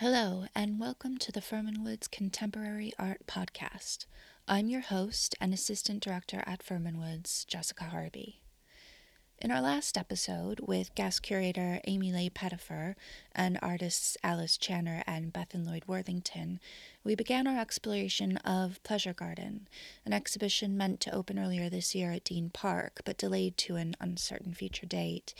[0.00, 4.06] Hello, and welcome to the Fermynwoods Contemporary Art Podcast.
[4.46, 8.40] I'm your host and assistant director at Fermynwoods, Jessica Harvey.
[9.40, 12.94] In our last episode, with guest curator Amy Leigh Pettifer
[13.34, 16.60] and artists Alice Channer and Bethan Lloyd Worthington,
[17.02, 19.66] we began our exploration of Pleasure Garden,
[20.06, 23.96] an exhibition meant to open earlier this year at Deene Park, but delayed to an
[24.00, 25.34] uncertain future date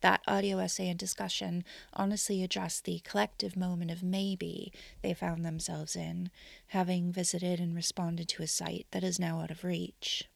[0.00, 4.72] that audio essay and discussion honestly addressed the collective moment of maybe
[5.02, 6.30] they found themselves in,
[6.68, 10.28] having visited and responded to a site that is now out of reach.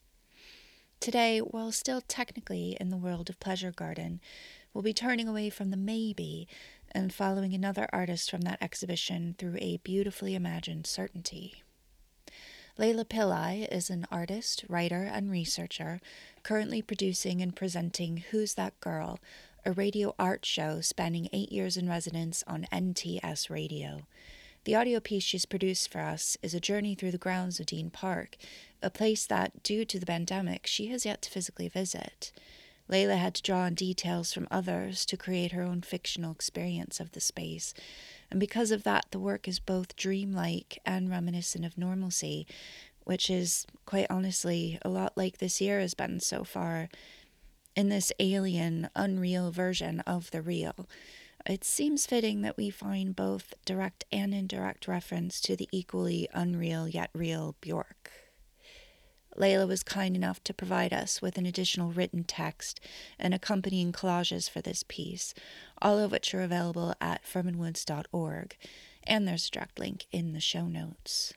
[1.00, 4.20] Today, while still technically in the world of Pleasure Garden,
[4.74, 6.46] we'll be turning away from the maybe
[6.92, 11.62] and following another artist from that exhibition through a beautifully imagined certainty.
[12.76, 16.00] Leila Pillai is an artist, writer, and researcher
[16.42, 19.18] currently producing and presenting Who's That Girl,
[19.64, 24.02] a radio art show spanning eight years in residence on NTS Radio.
[24.64, 27.90] The audio piece she's produced for us is a journey through the grounds of Deene
[27.90, 28.36] Park,
[28.82, 32.32] a place that, due to the pandemic, she has yet to physically visit.
[32.90, 37.12] Layla had to draw on details from others to create her own fictional experience of
[37.12, 37.72] the space,
[38.30, 42.46] and because of that, the work is both dreamlike and reminiscent of normalcy,
[43.04, 46.88] which is, quite honestly, a lot like this year has been so far
[47.74, 50.88] in this alien, unreal version of the real.
[51.46, 56.86] It seems fitting that we find both direct and indirect reference to the equally unreal
[56.86, 58.10] yet real Björk.
[59.36, 62.80] Layla was kind enough to provide us with an additional written text
[63.18, 65.34] and accompanying collages for this piece,
[65.80, 68.56] all of which are available at fermynwoods.org,
[69.04, 71.32] and there's a direct link in the show notes.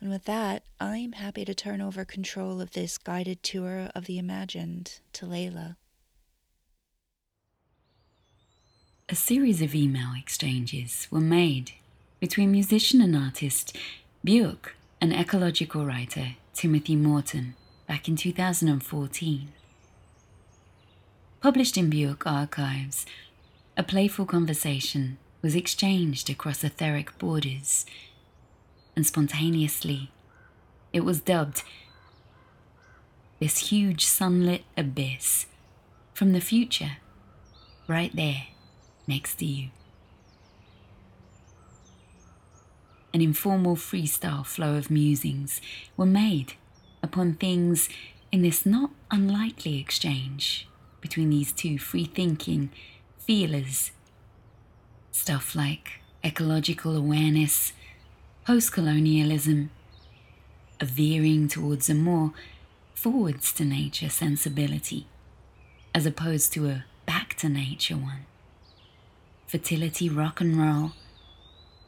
[0.00, 4.18] And with that, I'm happy to turn over control of this guided tour of the
[4.18, 5.76] imagined to Leila.
[9.08, 11.72] A series of email exchanges were made
[12.20, 13.76] between musician and artist
[14.24, 17.54] Björk and ecological writer Timothy Morton
[17.86, 19.48] back in 2014.
[21.40, 23.06] Published in Björk Archives,
[23.76, 27.86] a playful conversation was exchanged across etheric borders
[28.98, 30.10] and spontaneously.
[30.92, 31.62] It was dubbed
[33.38, 35.46] this huge sunlit abyss
[36.12, 36.96] from the future,
[37.86, 38.48] right there
[39.06, 39.68] next to you.
[43.14, 45.60] An informal freestyle flow of musings
[45.96, 46.54] were made
[47.00, 47.88] upon things
[48.32, 50.68] in this not unlikely exchange
[51.00, 52.70] between these two free thinking
[53.16, 53.92] feelers.
[55.12, 57.72] Stuff like ecological awareness,
[58.48, 59.68] post colonialism,
[60.80, 62.32] a veering towards a more
[62.94, 65.06] forwards to nature sensibility,
[65.94, 68.24] as opposed to a back to nature one.
[69.46, 70.92] Fertility rock and roll,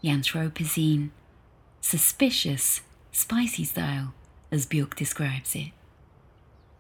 [0.03, 1.09] the Anthropocene,
[1.81, 4.13] suspicious, spicy style,
[4.53, 5.71] as Björk describes it.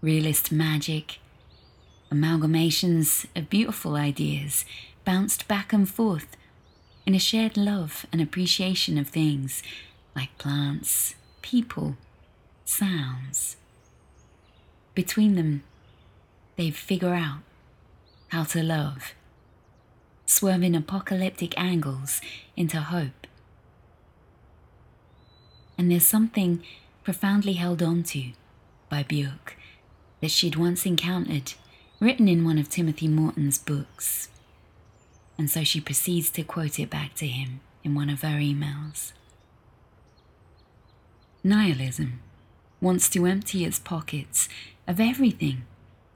[0.02, 1.20] Realist magic,
[2.12, 4.66] amalgamations of beautiful ideas
[5.06, 6.36] bounced back and forth
[7.10, 9.64] in a shared love and appreciation of things
[10.14, 11.96] like plants, people,
[12.64, 13.56] sounds.
[14.94, 15.64] Between them,
[16.54, 17.40] they figure out
[18.28, 19.12] how to love,
[20.24, 22.20] swerving apocalyptic angles
[22.56, 23.26] into hope.
[25.76, 26.62] And there's something
[27.02, 28.30] profoundly held on to
[28.88, 29.54] by Björk
[30.20, 31.54] that she'd once encountered,
[31.98, 34.28] written in one of Timothy Morton's books
[35.40, 39.12] and so she proceeds to quote it back to him in one of her emails.
[41.42, 42.20] Nihilism
[42.82, 44.50] wants to empty its pockets
[44.86, 45.64] of everything,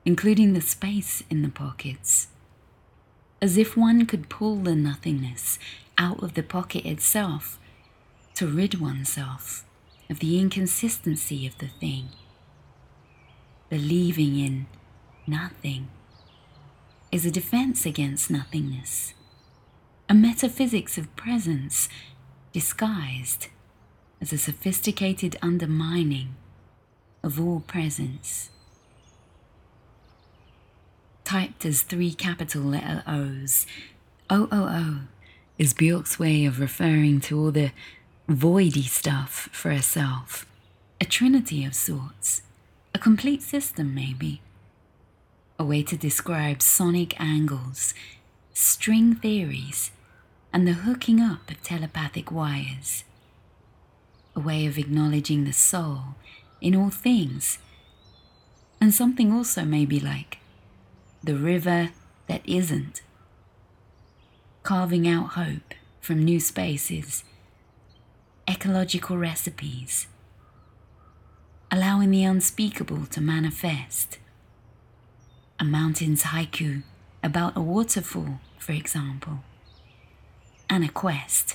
[0.04, 2.28] including the space in the pockets.
[3.40, 5.58] As if one could pull the nothingness
[5.96, 7.58] out of the pocket itself
[8.34, 9.64] to rid oneself
[10.10, 12.10] of the inconsistency of the thing.
[13.70, 14.66] Believing in
[15.26, 15.88] nothing
[17.14, 19.14] is a defense against nothingness,
[20.08, 21.88] a metaphysics of presence
[22.52, 23.46] disguised
[24.20, 26.34] as a sophisticated undermining
[27.22, 28.50] of all presence.
[31.22, 33.64] Typed as three capital letter O's,
[34.32, 35.02] OOO
[35.56, 37.70] is Björk's way of referring to all the
[38.28, 40.46] voidy stuff for herself,
[41.00, 42.42] a trinity of sorts,
[42.92, 44.40] a complete system, maybe
[45.58, 47.94] a way to describe sonic angles,
[48.52, 49.92] string theories,
[50.52, 53.04] and the hooking up of telepathic wires.
[54.36, 56.16] A way of acknowledging the soul
[56.60, 57.58] in all things.
[58.80, 60.38] And something also maybe like
[61.22, 61.90] the river
[62.26, 63.02] that isn't.
[64.62, 67.24] Carving out hope from new spaces,
[68.48, 70.06] ecological recipes,
[71.70, 74.18] allowing the unspeakable to manifest.
[75.60, 76.82] A mountain's haiku
[77.22, 79.40] about a waterfall, for example,
[80.68, 81.54] and a quest.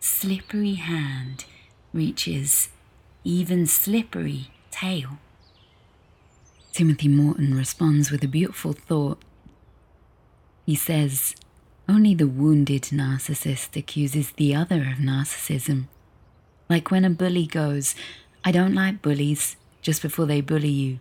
[0.00, 1.44] Slippery hand
[1.92, 2.70] reaches
[3.22, 5.18] even slippery tail.
[6.72, 9.22] Timothy Morton responds with a beautiful thought.
[10.66, 11.34] He says,
[11.88, 15.86] Only the wounded narcissist accuses the other of narcissism.
[16.68, 17.94] Like when a bully goes,
[18.44, 20.98] I don't like bullies, just before they bully you.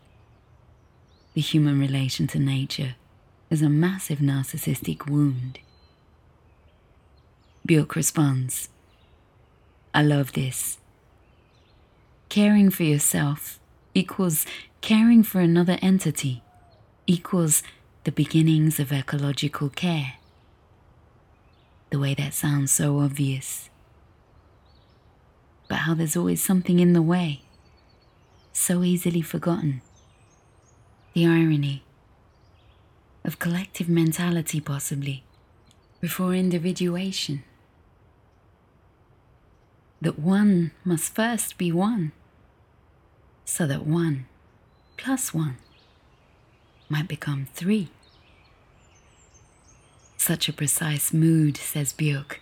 [1.38, 2.96] The human relation to nature
[3.52, 5.60] is a massive narcissistic wound.
[7.68, 8.70] Björk responds,
[9.94, 10.80] I love this.
[12.30, 13.60] Caring for yourself
[13.94, 14.48] equals
[14.82, 16.42] caring for another entity,
[17.06, 17.62] equals
[18.04, 20.14] the beginnings of ecological care.
[21.92, 23.70] The way that sounds so obvious.
[25.68, 27.44] But how there's always something in the way,
[28.54, 29.84] so easily forgotten.
[31.18, 31.82] The irony
[33.24, 35.24] of collective mentality, possibly,
[36.00, 37.44] before individuation.
[40.00, 42.12] That one must first be one,
[43.46, 44.28] so that one
[44.96, 45.58] plus one
[46.88, 47.90] might become three.
[50.18, 52.36] Such a precise mood, says Björk.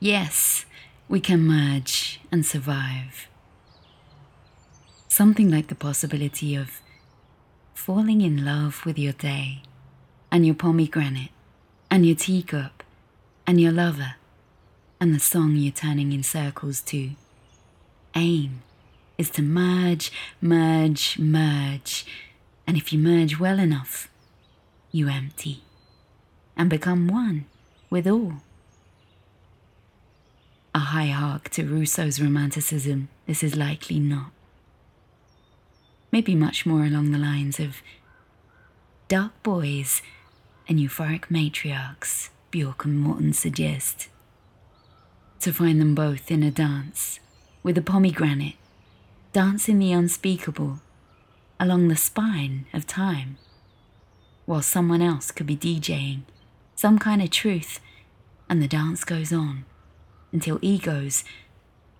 [0.00, 0.66] Yes,
[1.08, 3.26] we can merge and survive.
[5.08, 6.82] Something like the possibility of
[7.82, 9.60] falling in love with your day
[10.30, 11.32] and your pomegranate,
[11.90, 12.84] and your teacup,
[13.44, 14.14] and your lover,
[15.00, 17.10] and the song you're turning in circles to.
[18.14, 18.62] Aim
[19.18, 22.06] is to merge, merge, merge,
[22.68, 24.08] and if you merge well enough,
[24.92, 25.62] you empty
[26.56, 27.46] and become one
[27.90, 28.34] with all.
[30.72, 34.31] A high hark to Rousseau's romanticism, this is likely not.
[36.12, 37.82] Maybe much more along the lines of
[39.08, 40.02] dark boys
[40.68, 44.08] and euphoric matriarchs, Björk and Morton suggest.
[45.40, 47.18] To find them both in a dance,
[47.62, 48.56] with a pomegranate,
[49.32, 50.80] dancing the unspeakable
[51.58, 53.38] along the spine of time,
[54.44, 56.24] while someone else could be DJing
[56.74, 57.80] some kind of truth,
[58.50, 59.64] and the dance goes on
[60.30, 61.24] until egos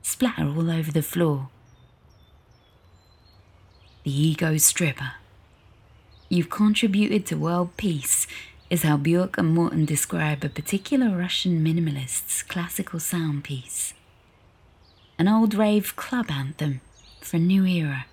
[0.03, 1.49] splatter all over the floor.
[4.05, 5.13] The ego stripper.
[6.29, 8.27] You've contributed to world peace
[8.69, 13.95] is how Björk and Morton describe a particular Russian minimalist's classical sound piece.
[15.21, 16.81] An old rave club anthem
[17.21, 18.07] for a new era.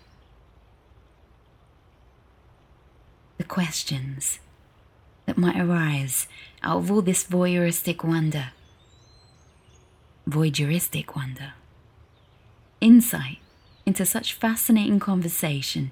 [3.40, 4.38] The questions
[5.26, 6.28] that might arise
[6.62, 8.50] out of all this voyeuristic wonder.
[10.28, 11.54] Voyeuristic wonder.
[12.80, 13.40] Insight
[13.90, 15.90] into such fascinating conversation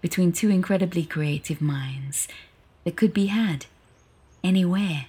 [0.00, 2.26] between two incredibly creative minds
[2.84, 3.66] that could be had
[4.42, 5.04] anywhere,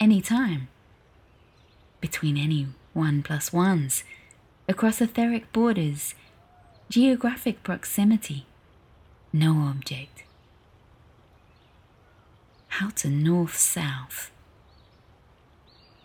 [0.00, 0.66] anytime,
[2.00, 4.02] between any one plus ones,
[4.68, 6.16] across etheric borders,
[6.90, 8.44] geographic proximity,
[9.32, 10.24] no object.
[12.70, 14.32] How to north south.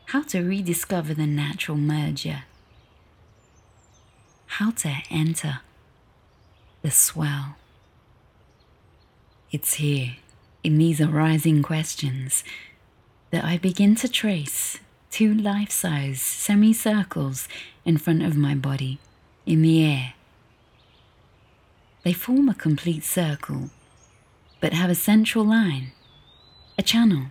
[0.05, 2.43] How to rediscover the natural merger.
[4.47, 5.59] How to enter
[6.81, 7.55] the swell.
[9.51, 10.15] It's here
[10.63, 12.43] in these arising questions
[13.31, 14.79] that I begin to trace
[15.11, 17.47] two life size semicircles
[17.85, 18.99] in front of my body
[19.45, 20.13] in the air.
[22.03, 23.69] They form a complete circle,
[24.59, 25.91] but have a central line,
[26.77, 27.27] a channel,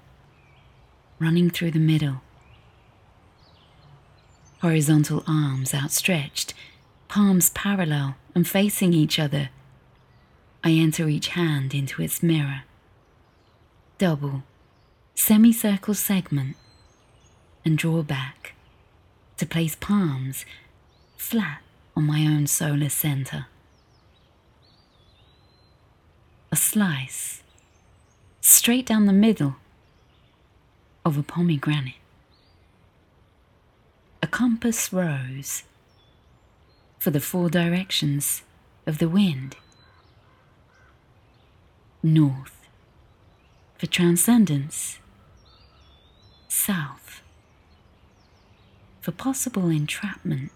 [1.19, 2.21] running through the middle.
[4.61, 6.55] Horizontal arms outstretched,
[7.09, 9.51] palms parallel and facing each other.
[10.65, 12.63] I enter each hand into its mirror
[13.99, 14.43] double,
[15.15, 16.57] semicircle segment,
[17.65, 18.55] and draw back
[19.39, 20.45] to place palms
[21.17, 21.63] flat
[21.97, 23.47] on my own solar center.
[26.53, 27.43] A slice,
[28.41, 29.57] straight down the middle,
[31.05, 31.95] of a pomegranate.
[34.23, 35.63] A compass rose
[36.99, 38.43] for the four directions
[38.87, 39.57] of the wind.
[42.03, 42.67] North,
[43.79, 44.99] for transcendence.
[46.49, 47.23] South,
[49.01, 50.51] for possible entrapment.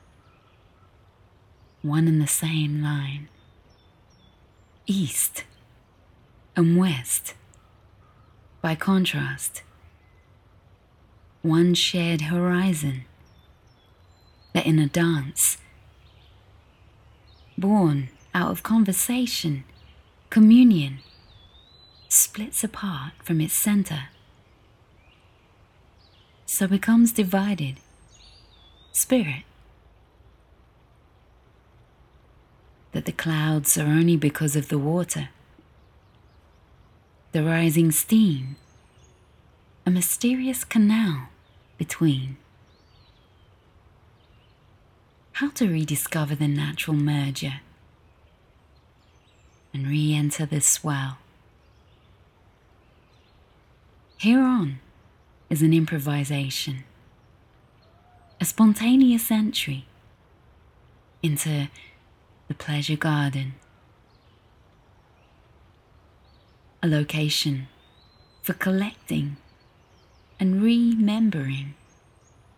[1.82, 3.28] One and the same line.
[4.86, 5.44] East
[6.56, 7.34] and west,
[8.60, 9.62] by contrast.
[11.42, 13.04] one shared horizon,
[14.52, 15.56] that in a dance,
[17.60, 19.64] born out of conversation,
[20.30, 20.98] communion,
[22.08, 24.08] splits apart from its center,
[26.46, 27.76] so becomes divided,
[28.92, 29.44] spirit.
[32.92, 35.28] That the clouds are only because of the water,
[37.30, 38.56] the rising steam,
[39.86, 41.28] a mysterious canal
[41.78, 42.36] between.
[45.40, 47.62] How to rediscover the natural merger
[49.72, 51.16] and re enter the swell.
[54.18, 54.80] Hereon
[55.48, 56.84] is an improvisation,
[58.38, 59.86] a spontaneous entry
[61.22, 61.68] into
[62.48, 63.54] the pleasure garden,
[66.82, 67.68] a location
[68.42, 69.38] for collecting
[70.38, 71.76] and remembering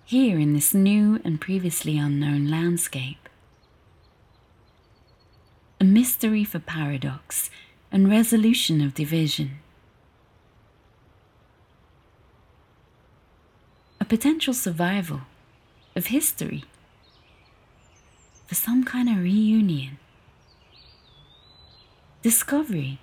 [0.04, 3.28] here in this new and previously unknown landscape.
[5.80, 7.50] A mystery for paradox
[7.90, 9.58] and resolution of division.
[14.00, 15.22] A potential survival
[15.94, 16.64] of history
[18.46, 19.98] for some kind of reunion.
[22.22, 22.98] Discovery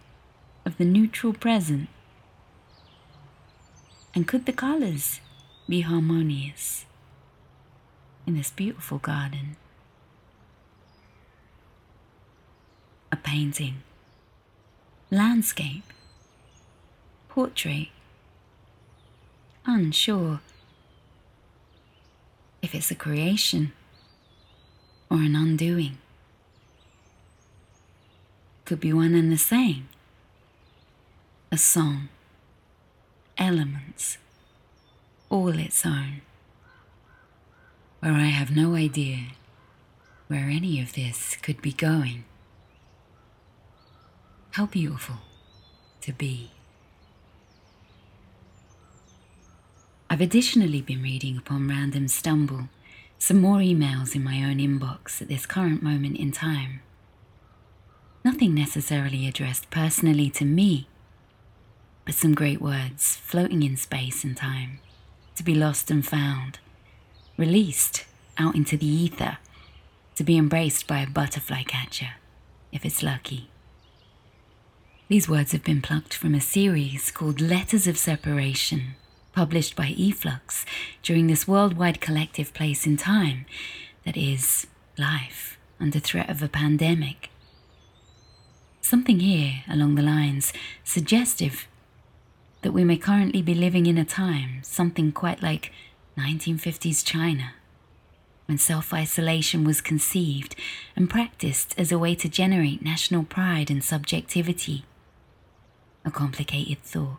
[0.65, 1.89] of the neutral present
[4.13, 5.22] and could the colors
[5.68, 6.86] be harmonious
[8.29, 9.55] in this beautiful garden?
[13.12, 13.81] A painting,
[15.09, 15.91] landscape,
[17.27, 17.88] portrait,
[19.65, 20.41] unsure.
[22.62, 23.71] If it's a creation
[25.09, 25.98] or an undoing.
[28.65, 29.89] Could be one and the same.
[31.51, 32.09] A song.
[33.39, 34.19] Elements,
[35.29, 36.21] all its own,
[38.00, 39.27] where I have no idea
[40.27, 42.24] where any of this could be going.
[44.51, 45.18] How beautiful
[46.01, 46.51] to be.
[50.10, 52.70] I've additionally been reading upon Random Stumble
[53.18, 56.82] some more emails in my own inbox at this current moment in time.
[58.24, 60.88] Nothing necessarily addressed personally to me,
[62.06, 64.79] but some great words floating in space and time,
[65.36, 66.60] to be lost and found,
[67.39, 68.05] released
[68.38, 69.38] out into the ether,
[70.15, 72.15] to be embraced by a butterfly catcher,
[72.74, 73.50] if it's lucky.
[75.08, 78.96] These words have been plucked from a series called Letters of Separation,
[79.34, 80.65] published by e-flux
[81.01, 83.46] during this worldwide collective place in time
[84.05, 84.67] that is
[84.98, 87.29] life under threat of a pandemic.
[88.81, 90.51] Something here along the lines
[90.84, 91.67] suggestive
[92.63, 95.72] that we may currently be living in a time, something quite like
[96.19, 97.53] 1950s China,
[98.45, 100.55] when self isolation was conceived
[100.95, 104.85] and practiced as a way to generate national pride and subjectivity.
[106.03, 107.17] A complicated thought.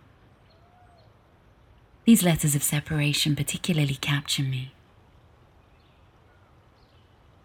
[2.04, 4.72] These letters of separation particularly capture me.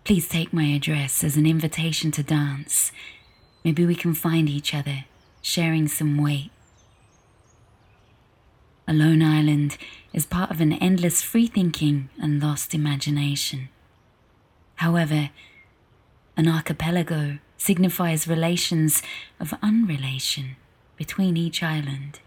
[0.03, 2.91] Please take my address as an invitation to dance.
[3.63, 5.05] Maybe we can find each other,
[5.41, 6.51] sharing some weight
[8.87, 9.77] a lone island
[10.13, 13.69] is part of an endless free thinking and lost imagination.
[14.75, 15.31] However,
[16.37, 19.01] an archipelago signifies relations
[19.39, 20.55] of unrelation
[20.97, 22.19] between each island.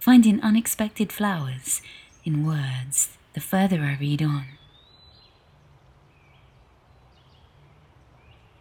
[0.00, 1.82] Finding unexpected flowers
[2.24, 4.46] in words the further I read on.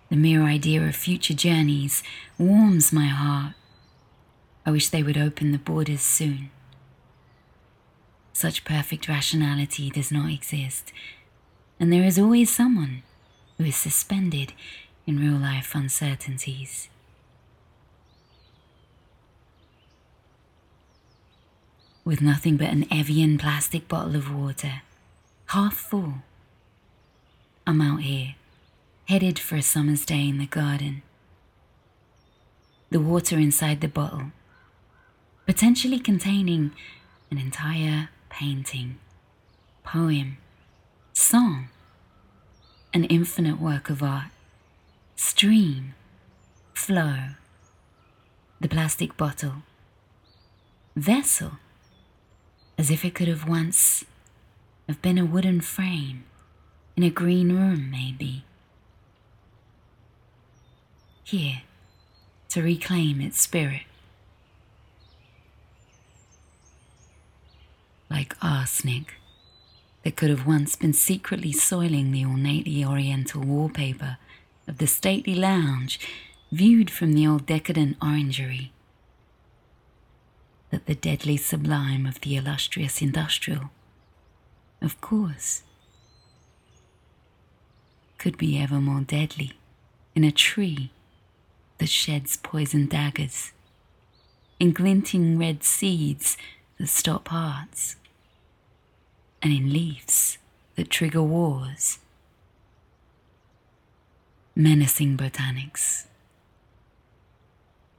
[0.10, 2.02] The mere idea of future journeys
[2.38, 3.54] warms my heart
[4.68, 6.50] I wish they would open the borders soon.
[8.34, 10.92] Such perfect rationality does not exist,
[11.80, 13.04] and there is always someone
[13.58, 14.52] who is suspended
[15.06, 16.90] in real life uncertainties.
[22.04, 24.82] With nothing but an Evian plastic bottle of water,
[25.48, 26.16] half full,
[27.66, 28.36] I'm out here,
[29.06, 31.04] headed for a summer's day in the garden.
[32.90, 34.34] The water inside the bottle
[35.48, 36.72] potentially containing
[37.32, 39.00] an entire painting,
[39.84, 40.38] poem,
[41.14, 41.70] song,
[42.94, 44.28] an infinite work of art,
[45.16, 45.94] stream,
[46.74, 47.30] flow,
[48.60, 49.64] the plastic bottle,
[50.98, 51.54] vessel,
[52.78, 54.04] as if it could have once
[54.88, 56.26] have been a wooden frame
[56.98, 58.44] in a green room, maybe.
[61.24, 61.62] Here,
[62.50, 63.87] to reclaim its spirit.
[68.10, 69.16] Like arsenic,
[70.04, 74.18] that could have once been secretly soiling the ornately oriental wallpaper
[74.68, 76.00] of the stately lounge
[76.52, 78.72] viewed from the old decadent orangery.
[80.72, 83.70] That the deadly sublime of the illustrious industrial,
[84.82, 85.64] of course,
[88.18, 89.54] could be ever more deadly
[90.16, 90.92] in a tree
[91.78, 93.52] that sheds poison daggers,
[94.60, 96.38] in glinting red seeds
[96.78, 97.96] that stop hearts,
[99.42, 100.38] and in leaves
[100.76, 102.00] that trigger wars.
[104.56, 106.06] Menacing botanics.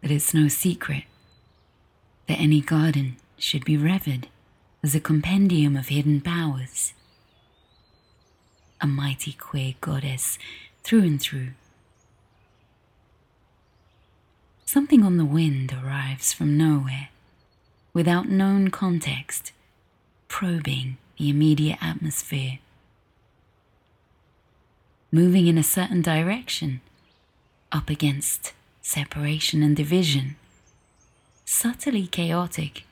[0.01, 1.05] That it's no secret
[2.29, 4.29] that any garden should be revered
[4.83, 6.93] as a compendium of hidden powers.
[8.81, 10.39] A mighty queer goddess
[10.85, 11.51] through and through.
[14.65, 17.09] Something on the wind arrives from nowhere
[17.99, 19.51] without known context,
[20.29, 22.61] probing the immediate atmosphere.
[25.11, 26.81] Moving in a certain direction,
[27.73, 28.53] up against
[28.83, 30.37] separation and division.
[31.45, 32.85] Subtly chaotic,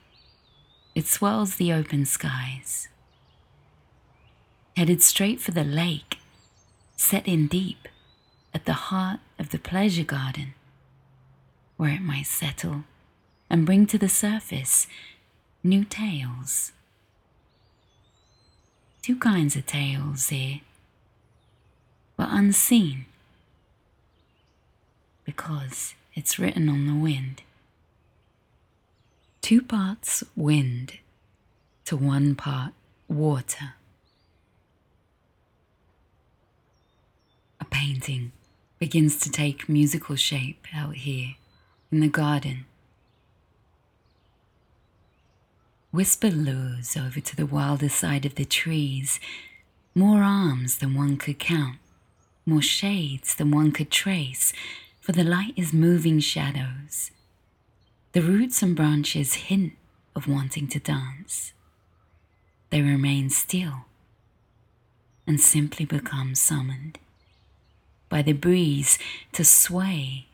[0.96, 2.88] it swells the open skies.
[4.76, 6.18] Headed straight for the lake,
[6.96, 7.86] set in deep
[8.52, 10.54] at the heart of the pleasure garden,
[11.76, 12.82] where it might settle
[13.48, 14.86] and bring to the surface
[15.62, 16.72] new tales.
[19.02, 20.60] Two kinds of tales here,
[22.16, 23.06] but unseen
[25.24, 27.42] because it's written on the wind.
[29.42, 30.98] Two parts wind
[31.84, 32.72] to one part
[33.08, 33.74] water.
[37.60, 38.32] A painting
[38.78, 41.34] begins to take musical shape out here
[41.90, 42.66] in the garden
[45.96, 49.18] Whisper lures over to the wilder side of the trees,
[49.94, 51.78] more arms than one could count,
[52.44, 54.52] more shades than one could trace,
[55.00, 57.12] for the light is moving shadows.
[58.12, 59.72] The roots and branches hint
[60.14, 61.54] of wanting to dance.
[62.68, 63.86] They remain still
[65.26, 66.98] and simply become summoned
[68.10, 68.98] by the breeze
[69.32, 70.26] to sway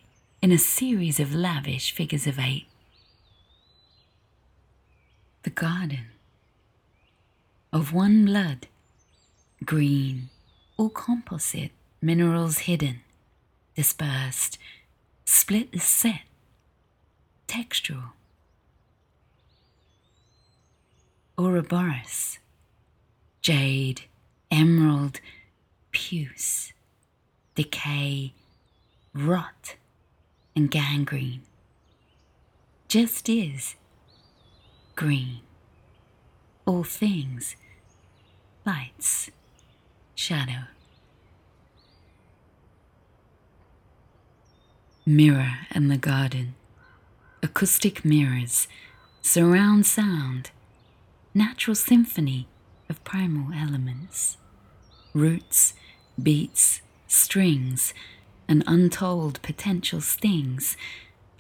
[0.43, 2.67] in a series of lavish figures of eight
[5.43, 6.07] the garden
[7.73, 8.69] of one blood,
[9.65, 10.29] green
[10.77, 13.01] or composite minerals hidden,
[13.75, 14.59] dispersed,
[15.25, 16.23] split is set,
[17.49, 18.13] textural.
[21.39, 22.39] Ouroboros,
[23.41, 24.03] jade,
[24.51, 25.21] emerald,
[25.91, 26.73] puce,
[27.55, 28.33] decay,
[29.15, 29.77] rot,
[30.55, 31.43] and gangrene.
[32.87, 33.75] Just is
[34.97, 35.41] green.
[36.67, 37.57] All things,
[38.65, 39.31] lights,
[40.15, 40.65] shadow.
[45.05, 46.55] Mirror and the garden,
[47.43, 48.69] acoustic mirrors,
[49.21, 50.53] surround sound,
[51.35, 52.47] natural symphony
[52.89, 54.37] of primal elements,
[55.13, 55.75] roots,
[56.23, 57.93] beats, strings,
[58.47, 60.77] and untold potential stings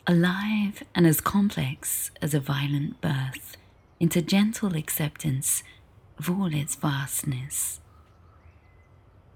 [0.07, 3.57] alive and as complex as a violent birth,
[4.01, 5.62] into gentle acceptance
[6.19, 7.81] of all its vastness.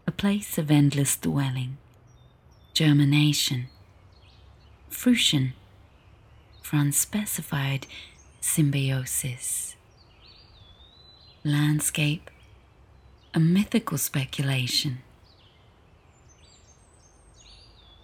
[0.07, 1.77] A place of endless dwelling,
[2.75, 3.67] germination,
[4.89, 5.53] fruition
[6.63, 7.87] for unspecified
[8.41, 9.77] symbiosis.
[11.45, 12.29] Landscape,
[13.33, 14.99] a mythical speculation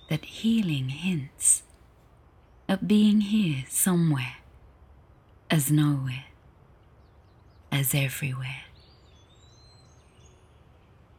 [0.09, 1.65] that healing hints
[2.73, 4.37] of being here somewhere,
[5.51, 6.25] as nowhere,
[7.71, 8.65] as everywhere.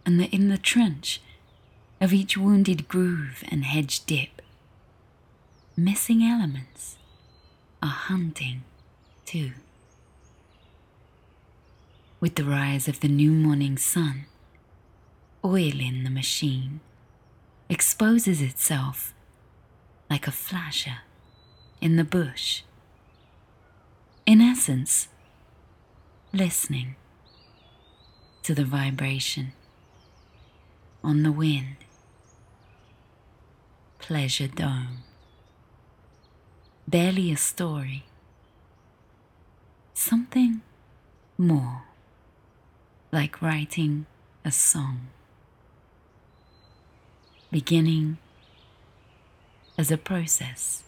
[0.03, 1.21] And that in the trench
[2.01, 4.41] of each wounded groove and hedge dip,
[5.77, 6.97] missing elements
[7.83, 8.63] are hunting
[9.23, 9.51] too.
[12.19, 14.25] With the rise of the new morning sun,
[15.45, 16.79] oil in the machine
[17.69, 19.13] exposes itself
[20.09, 21.01] like a flasher
[21.83, 22.61] in the bush.
[24.25, 25.09] In essence,
[26.31, 26.95] listening
[28.41, 29.51] to the vibration
[31.03, 31.75] on the wind.
[33.99, 34.99] Pleasure Dome.
[36.87, 38.05] Barely a story.
[39.93, 40.61] Something
[41.37, 41.83] more
[43.11, 44.05] like writing
[44.45, 45.07] a song.
[47.51, 48.19] Beginning
[49.77, 50.82] as a process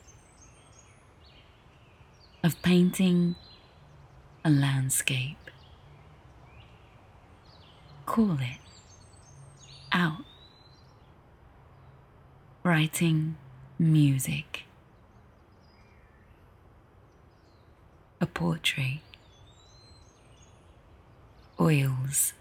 [2.45, 3.35] of painting
[4.43, 5.45] a landscape
[8.05, 8.59] Call it
[9.91, 10.23] out.
[12.63, 13.35] Writing
[13.79, 14.63] music.
[18.21, 19.01] A portrait.
[21.59, 22.33] Oils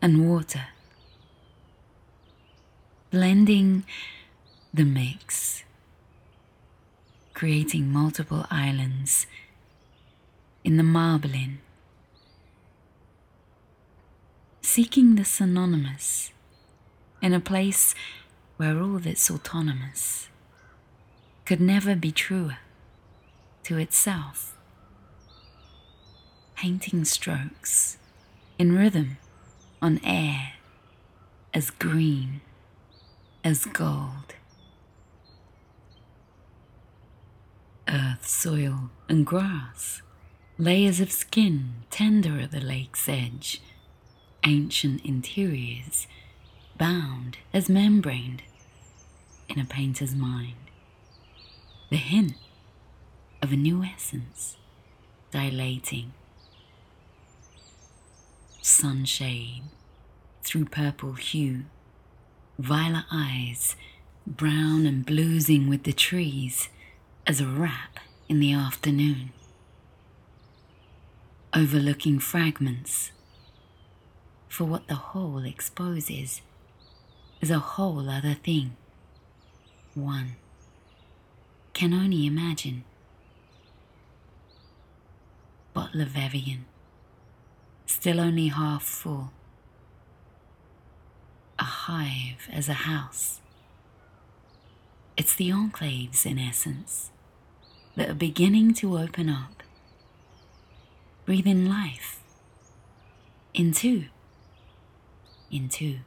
[0.00, 0.66] and water.
[3.10, 3.84] Blending
[4.72, 5.41] the mix.
[7.42, 9.26] Creating multiple islands
[10.62, 11.58] in the marbling
[14.60, 16.30] seeking the synonymous
[17.20, 17.96] in a place
[18.58, 20.28] where all that's autonomous
[21.44, 22.58] could never be truer
[23.64, 24.56] to itself.
[26.54, 27.98] Painting strokes
[28.56, 29.16] in rhythm
[29.82, 30.52] on air
[31.52, 32.40] as green
[33.42, 34.36] as gold.
[37.88, 40.02] Earth, soil, and grass,
[40.58, 43.60] layers of skin tender at the lake's edge
[44.44, 46.06] ancient interiors,
[46.78, 48.42] bound as membraned
[49.48, 50.54] in a painter's mind.
[51.90, 52.34] The hint
[53.40, 54.56] of a new essence
[55.30, 56.12] dilating.
[58.62, 59.62] Sunshade
[60.42, 61.64] through purple hue,
[62.58, 63.76] violet eyes,
[64.26, 66.68] brown and bluesing with the trees
[67.26, 69.32] as a wrap in the afternoon.
[71.54, 73.12] Overlooking fragments
[74.48, 76.42] for what the whole exposes
[77.40, 78.76] is a whole other thing.
[79.94, 80.36] One
[81.74, 82.84] can only imagine.
[85.74, 86.64] Bottle of Evian,
[87.86, 89.32] still only half full.
[91.58, 93.40] A hive as a house.
[95.16, 97.11] It's the enclaves, in essence,
[97.96, 99.62] that are beginning to open up,
[101.24, 102.20] Breathe in life
[103.54, 104.06] into
[105.52, 105.98] into,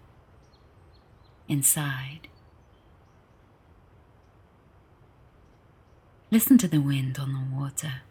[1.47, 2.27] inside.
[6.31, 8.01] Listen to the wind on the water.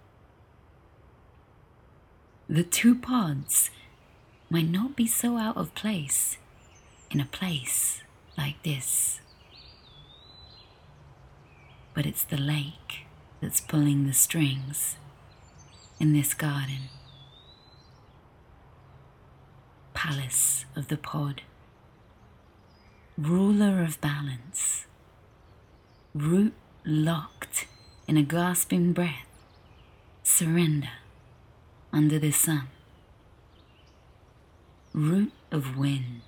[2.49, 3.71] The two pods
[4.49, 6.39] might not be so out of place
[7.11, 8.01] in a place
[8.39, 9.21] like this.
[11.93, 13.04] But it's the lake
[13.45, 14.97] that's pulling the strings
[16.01, 16.89] in this garden.
[19.93, 21.43] Palace of the pod,
[23.19, 24.87] ruler of balance,
[26.15, 26.55] root
[26.87, 27.67] locked
[28.09, 29.27] in a gasping breath,
[30.23, 30.97] surrender
[31.93, 32.69] under the sun,
[34.95, 36.23] root of wind,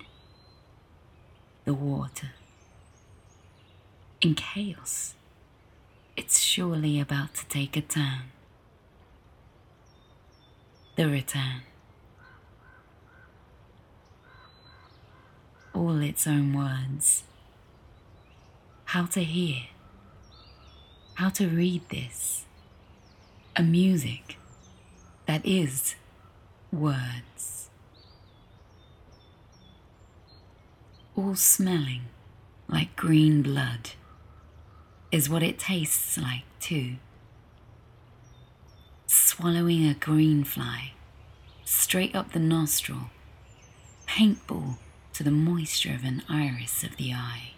[1.65, 2.33] the water.
[4.21, 5.15] In chaos,
[6.17, 8.31] it's surely about to take a turn.
[10.97, 11.61] The return.
[15.77, 17.23] all its own words.
[18.85, 19.63] How to hear,
[21.15, 22.45] how to read this.
[23.55, 24.37] A music
[25.27, 25.95] that is
[26.71, 27.69] words.
[31.15, 32.03] All smelling
[32.67, 33.91] like green blood
[35.11, 36.95] is what it tastes like, too.
[39.05, 40.93] Swallowing a green fly
[41.63, 43.09] straight up the nostril,
[44.07, 44.77] paintball
[45.13, 47.51] to the moisture of an iris of the eye.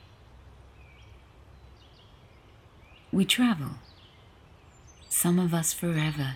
[3.12, 3.80] We travel,
[5.10, 6.36] some of us forever,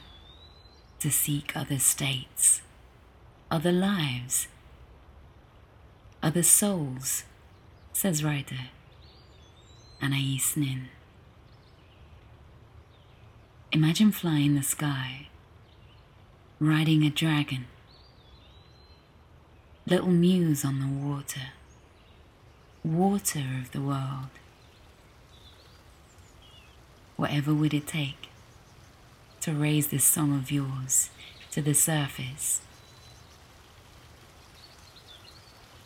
[1.00, 2.62] to seek other states,
[3.52, 4.48] other lives,
[6.22, 7.24] other souls,
[7.92, 8.70] says writer
[10.02, 10.90] Anais Nin.
[13.74, 15.30] Imagine flying the sky,
[16.60, 17.66] riding a dragon,
[19.88, 21.48] little muse on the water,
[22.84, 24.30] water of the world.
[27.16, 28.30] Whatever would it take
[29.42, 31.10] to raise this song of yours
[31.50, 32.62] to the surface?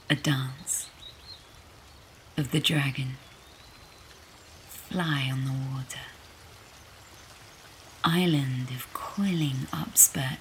[0.09, 0.89] A dance
[2.35, 3.15] of the dragon,
[4.67, 6.16] fly on the water,
[8.07, 10.39] island of coiling upspurt,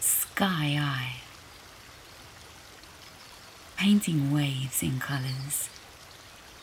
[0.00, 1.20] sky eye
[3.76, 5.68] painting waves in colours.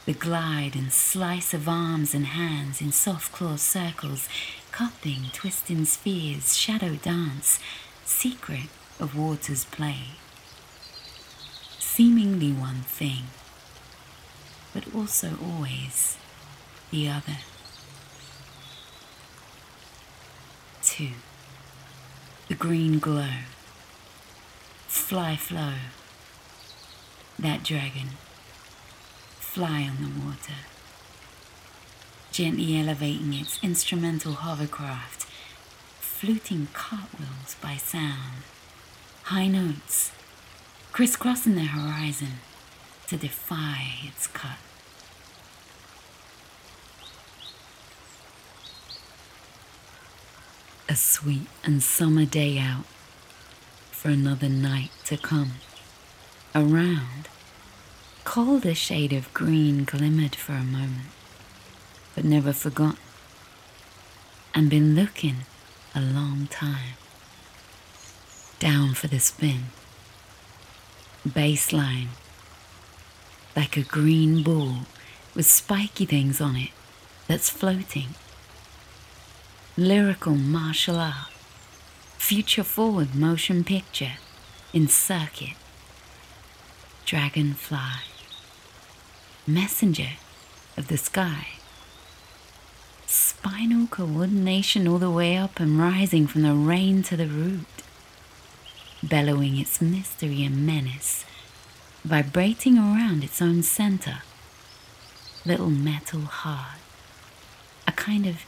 [0.05, 4.27] The glide and slice of arms and hands in soft claw circles,
[4.71, 7.59] cupping, twisting spheres, shadow dance,
[8.03, 8.67] secret
[8.99, 10.17] of water's play.
[11.79, 13.25] Seemingly one thing,
[14.73, 16.17] but also always
[16.89, 17.37] the other.
[20.91, 21.11] Two,
[22.49, 23.29] the green glow,
[24.89, 25.75] fly flow.
[27.39, 28.09] That dragon.
[29.39, 30.65] Fly on the water,
[32.33, 35.23] gently elevating its instrumental hovercraft,
[36.01, 38.43] fluting cartwheels by sound,
[39.23, 40.11] high notes.
[40.91, 42.41] Crisscrossing the horizon
[43.07, 44.57] to defy its cut.
[50.91, 52.83] A sweet and summer day out
[53.91, 55.53] for another night to come.
[56.53, 57.29] Around,
[58.25, 61.07] colder shade of green glimmered for a moment,
[62.13, 62.99] but never forgotten,
[64.53, 65.45] and been looking
[65.95, 66.95] a long time.
[68.59, 69.67] Down for the spin.
[71.25, 72.09] Baseline,
[73.55, 74.79] like a green ball
[75.35, 76.71] with spiky things on it
[77.29, 78.09] that's floating.
[79.81, 81.31] Lyrical martial art,
[82.19, 84.13] future forward motion picture
[84.73, 85.55] in circuit
[87.03, 88.03] dragonfly,
[89.47, 90.19] messenger
[90.77, 91.47] of the sky.
[93.07, 97.65] Spinal coordination all the way up and rising from the rain to the root,
[99.01, 101.25] bellowing its mystery and menace,
[102.05, 104.21] vibrating around its own center.
[105.43, 106.77] Little metal heart,
[107.87, 108.45] a kind of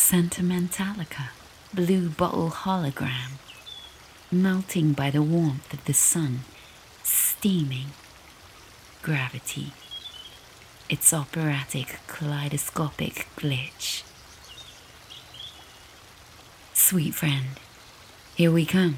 [0.00, 1.28] sentimentalica,
[1.74, 3.32] blue bottle hologram,
[4.32, 6.40] melting by the warmth of the sun
[7.02, 7.88] steaming
[9.02, 9.72] gravity,
[10.88, 14.02] its operatic kaleidoscopic glitch.
[16.72, 17.60] Sweet friend,
[18.34, 18.96] here we come.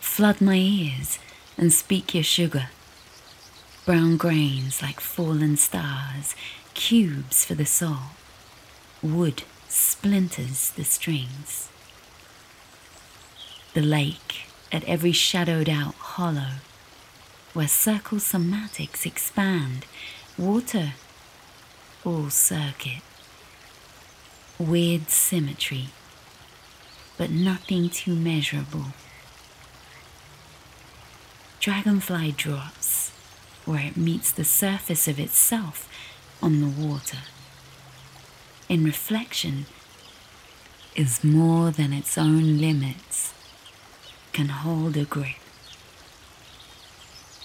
[0.00, 1.18] Flood my ears
[1.58, 2.68] and speak your sugar.
[3.84, 6.34] Brown grains like fallen stars,
[6.72, 8.14] cubes for the soul.
[9.02, 11.68] Wood splinters the strings.
[13.74, 16.60] The lake at every shadowed out hollow
[17.54, 19.86] where circle somatics expand,
[20.38, 20.92] water
[22.04, 23.02] all circuit.
[24.58, 25.86] Weird symmetry,
[27.16, 28.92] but nothing too measurable.
[31.60, 33.10] Dragonfly drops
[33.64, 35.88] where it meets the surface of itself
[36.42, 37.18] on the water.
[38.72, 39.66] In reflection,
[40.96, 43.34] is more than its own limits
[44.32, 45.36] can hold a grip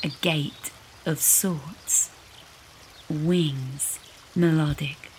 [0.01, 0.71] a gate
[1.05, 2.11] of sorts,
[3.09, 3.99] wings
[4.37, 5.11] melodic.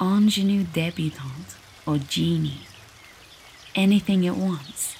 [0.00, 1.54] Ingenue debutante
[1.86, 2.66] or genie,
[3.76, 4.96] anything it wants,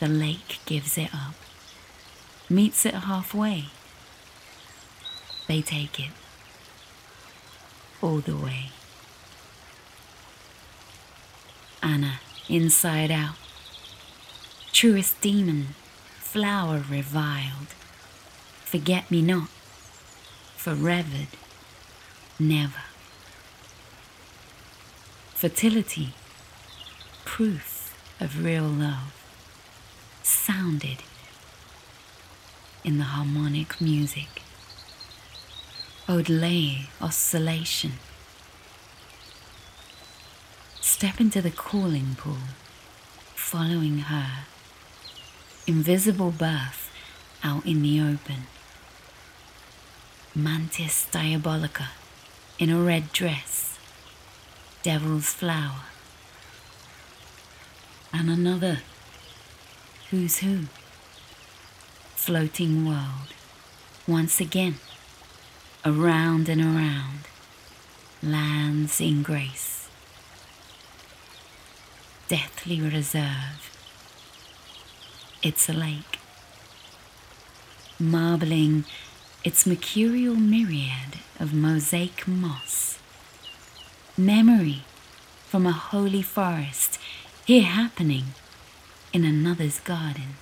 [0.00, 1.34] the lake gives it up,
[2.48, 3.66] meets it halfway.
[5.46, 6.21] They take it
[8.02, 8.70] all the way.
[11.82, 13.36] Anna, inside out,
[14.72, 15.68] truest demon
[16.18, 17.68] flower reviled,
[18.64, 19.48] forget me not,
[20.56, 21.28] forevered,
[22.38, 22.84] never.
[25.34, 26.14] Fertility,
[27.24, 29.12] proof of real love,
[30.22, 30.98] sounded
[32.84, 34.41] in the harmonic music.
[36.12, 37.92] Odelay oscillation.
[40.78, 42.52] Step into the cooling pool,
[43.34, 44.44] following her
[45.66, 46.90] invisible birth
[47.42, 48.42] out in the open.
[50.34, 51.88] Mantis diabolica
[52.58, 53.78] in a red dress,
[54.82, 55.84] devil's flower.
[58.12, 58.80] And another,
[60.10, 60.64] who's who?
[62.16, 63.32] Floating world,
[64.06, 64.74] once again,
[65.84, 67.20] around and around,
[68.22, 69.88] lands in grace.
[72.28, 73.72] Deathly reserve
[75.42, 76.20] it's a lake.
[77.98, 78.84] Marbling
[79.42, 83.00] its mercurial myriad of mosaic moss.
[84.16, 84.84] Memory
[85.48, 87.00] from a holy forest
[87.44, 88.26] here happening
[89.12, 90.36] in another's garden.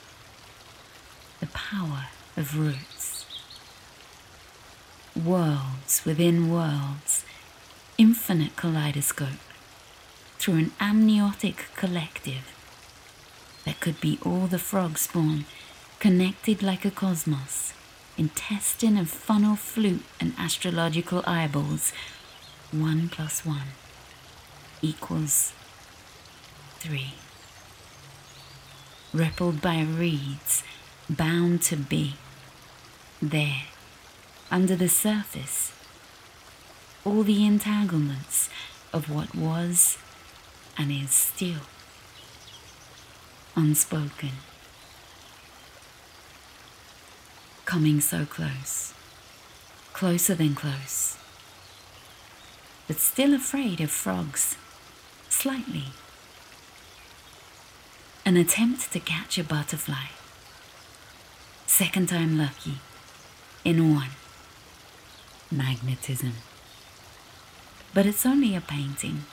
[1.41, 3.00] The power of roots.
[5.17, 7.25] Worlds within worlds,
[7.99, 9.41] infinite kaleidoscope
[10.39, 12.55] through an amniotic collective
[13.65, 15.45] that could be all the frog spawn,
[15.99, 17.75] connected like a cosmos,
[18.17, 21.93] intestine and funnel flute and astrological eyeballs.
[22.71, 23.75] One plus one
[24.81, 25.53] equals
[26.79, 27.15] three.
[29.13, 30.63] Rippled by reeds,
[31.09, 32.15] bound to be.
[33.21, 33.65] There,
[34.51, 35.73] under the surface,
[37.05, 38.49] all the entanglements
[38.93, 39.99] of what was
[40.77, 41.63] and is still
[43.57, 44.31] unspoken.
[47.71, 48.93] coming so close,
[49.93, 51.17] closer than close,
[52.89, 54.57] but still afraid of frogs,
[55.29, 55.85] slightly.
[58.27, 60.07] An attempt to catch a butterfly.
[61.69, 62.79] Second time lucky,
[63.65, 64.20] in one.
[65.51, 66.35] Magnetism.
[67.93, 69.25] But it's only a painting.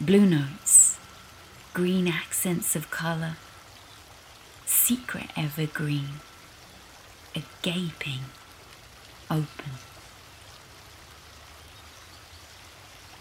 [0.00, 0.98] Blue notes,
[1.74, 3.36] green accents of colour,
[4.66, 6.20] secret evergreen,
[7.34, 8.20] a gaping
[9.30, 9.72] open.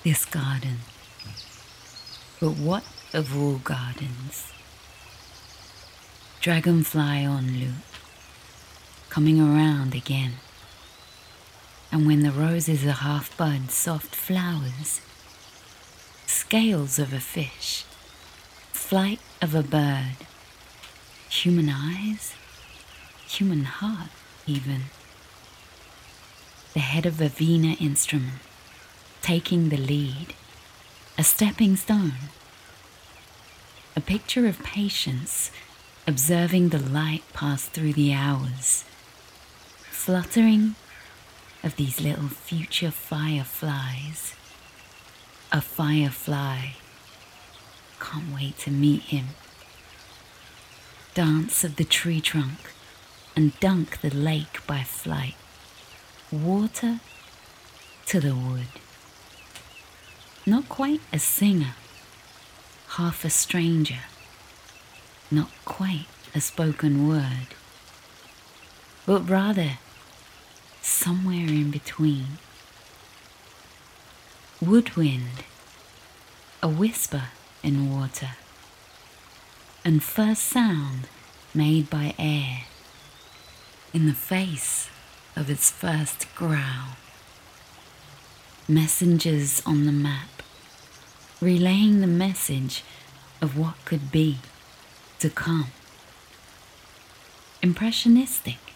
[0.03, 0.77] This garden,
[2.39, 2.83] but what
[3.13, 4.53] of all gardens?
[6.41, 7.73] Dragonfly on loop,
[9.09, 10.33] coming around again.
[11.91, 15.01] And when the roses are half bud, soft flowers,
[16.27, 17.83] scales of a fish,
[18.71, 20.17] flight of a bird,
[21.29, 22.35] human eyes,
[23.27, 24.09] human heart,
[24.45, 24.83] even.
[26.73, 28.41] The head of a Vina instrument,
[29.21, 30.33] taking the lead,
[31.17, 32.29] a stepping stone,
[33.95, 35.51] a picture of patience,
[36.07, 38.85] observing the light pass through the hours,
[39.89, 40.75] fluttering
[41.63, 44.35] of these little future fireflies.
[45.51, 46.73] A firefly.
[47.99, 49.29] Can't wait to meet him
[51.19, 52.73] dance of the tree trunk
[53.35, 55.35] and dunk the lake by flight.
[56.31, 57.01] Water
[58.05, 58.67] to the wood.
[60.45, 61.75] Not quite a singer,
[62.91, 64.03] half a stranger,
[65.29, 67.49] not quite a spoken word,
[69.05, 69.79] but rather
[70.99, 72.27] somewhere in between.
[74.61, 75.45] Woodwind,
[76.61, 77.29] a whisper
[77.63, 78.31] in water
[79.85, 81.07] and first sound
[81.53, 82.63] made by air
[83.93, 84.89] in the face
[85.37, 86.97] of its first growl.
[88.67, 90.43] Messengers on the map,
[91.39, 92.83] relaying the message
[93.41, 94.39] of what could be
[95.19, 95.67] to come.
[97.63, 98.68] Impressionistic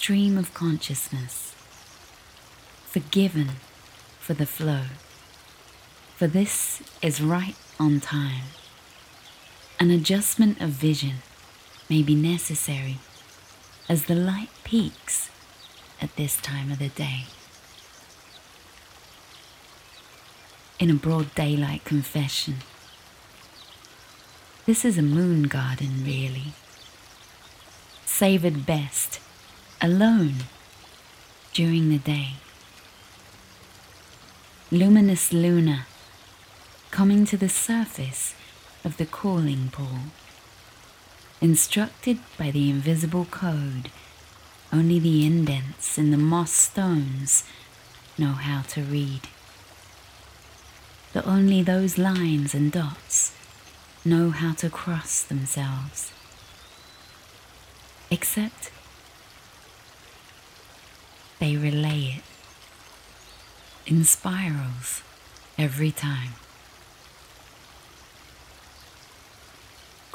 [0.00, 1.54] stream of consciousness,
[2.86, 3.50] forgiven
[4.18, 4.84] for the flow,
[6.16, 8.44] for this is right on time.
[9.78, 11.16] An adjustment of vision
[11.90, 12.96] may be necessary
[13.90, 15.28] as the light peaks
[16.00, 17.26] at this time of the day.
[20.78, 22.54] In a broad daylight confession,
[24.64, 26.54] this is a moon garden, really.
[28.06, 29.20] Savoured best
[29.82, 30.34] alone
[31.52, 32.34] during the day.
[34.70, 35.86] Luminous Luna
[36.90, 38.34] coming to the surface
[38.84, 40.10] of the calling pool.
[41.40, 43.90] Instructed by the invisible code,
[44.70, 47.44] only the indents in the moss stones
[48.18, 49.22] know how to read.
[51.14, 53.34] That only those lines and dots
[54.04, 56.12] know how to cross themselves.
[58.10, 58.70] Except
[61.40, 62.24] they relay it
[63.86, 65.02] in spirals
[65.58, 66.34] every time.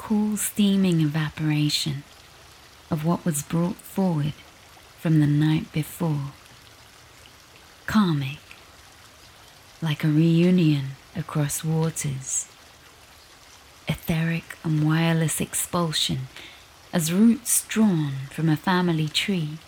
[0.08, 2.04] cool steaming evaporation
[2.92, 4.32] of what was brought forward
[5.00, 6.30] from the night before.
[7.86, 8.38] Karmic,
[9.82, 12.46] like a reunion across waters.
[13.88, 16.28] Etheric and wireless expulsion
[16.92, 19.58] as roots drawn from a family tree.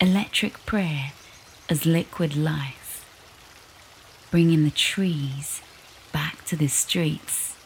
[0.00, 1.10] Electric prayer
[1.68, 3.04] as liquid life,
[4.30, 5.60] bringing the trees
[6.12, 7.56] back to the streets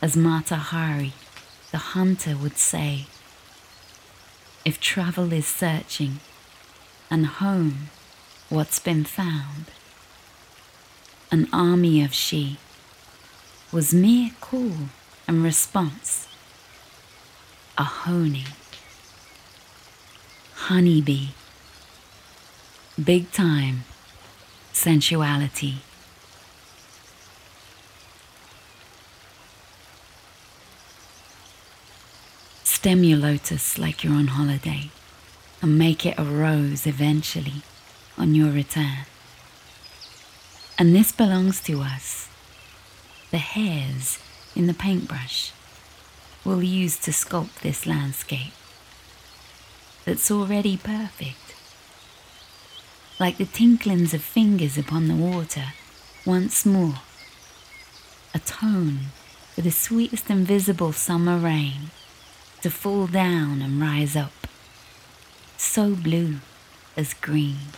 [0.00, 1.12] as Mata Hari,
[1.70, 3.04] the hunter, would say.
[4.64, 6.20] If travel is searching,
[7.10, 7.90] and home
[8.48, 9.66] what's been found,
[11.30, 12.56] an army of she
[13.70, 14.88] was mere call
[15.28, 16.26] and response,
[17.76, 18.46] a honing,
[20.68, 21.30] honeybee,
[23.02, 23.82] big time
[24.72, 25.78] sensuality.
[32.62, 34.90] Stem your lotus like you're on holiday
[35.60, 37.62] and make it a rose eventually
[38.16, 39.06] on your return.
[40.78, 42.28] And this belongs to us.
[43.32, 44.20] The hairs
[44.54, 45.52] in the paintbrush
[46.44, 48.52] we'll use to sculpt this landscape
[50.04, 51.54] that's already perfect.
[53.18, 55.74] Like the tinklings of fingers upon the water,
[56.26, 56.96] once more.
[58.34, 59.10] A tone
[59.54, 61.90] for the sweetest invisible summer rain
[62.62, 64.46] to fall down and rise up,
[65.56, 66.36] so blue
[66.96, 67.72] as green,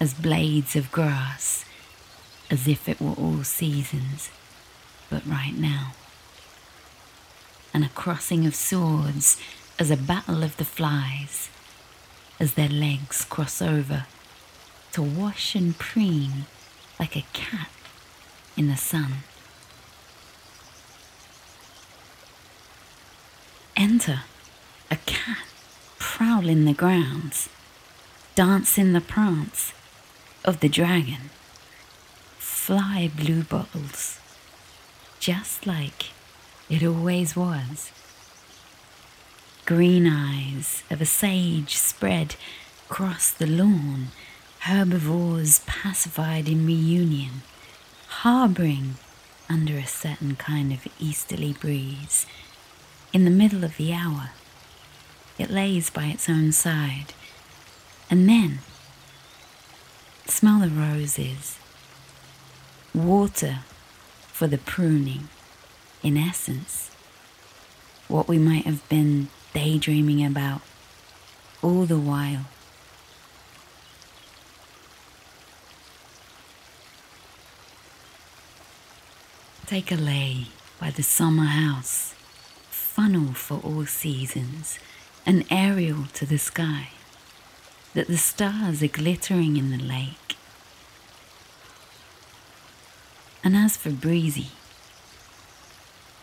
[0.00, 1.64] as blades of grass,
[2.50, 4.30] as if it were all seasons,
[5.10, 5.92] but right now.
[7.72, 9.40] And a crossing of swords
[9.78, 11.48] as a battle of the flies,
[12.42, 14.04] as their legs cross over
[14.90, 16.46] to wash and preen
[16.98, 17.70] like a cat
[18.56, 19.18] in the sun.
[23.76, 24.22] Enter
[24.90, 25.46] a cat
[26.00, 27.48] prowling the grounds,
[28.34, 29.72] dancing the prance
[30.44, 31.30] of the dragon.
[32.38, 34.18] Fly blue bottles,
[35.20, 36.06] just like
[36.68, 37.92] it always was.
[39.74, 42.36] Green eyes of a sage spread
[42.90, 44.08] across the lawn,
[44.60, 47.40] herbivores pacified in reunion,
[48.08, 48.96] harbouring
[49.48, 52.26] under a certain kind of easterly breeze.
[53.14, 54.32] In the middle of the hour,
[55.38, 57.14] it lays by its own side,
[58.10, 58.58] and then
[60.26, 61.58] smell the roses,
[62.94, 63.60] water
[64.26, 65.30] for the pruning,
[66.02, 66.90] in essence,
[68.08, 70.60] what we might have been daydreaming about
[71.62, 72.46] all the while.
[79.66, 80.48] Take a lay
[80.78, 82.14] by the summer house,
[82.70, 84.78] funnel for all seasons,
[85.24, 86.90] an aerial to the sky,
[87.94, 90.36] that the stars are glittering in the lake.
[93.44, 94.48] And as for breezy,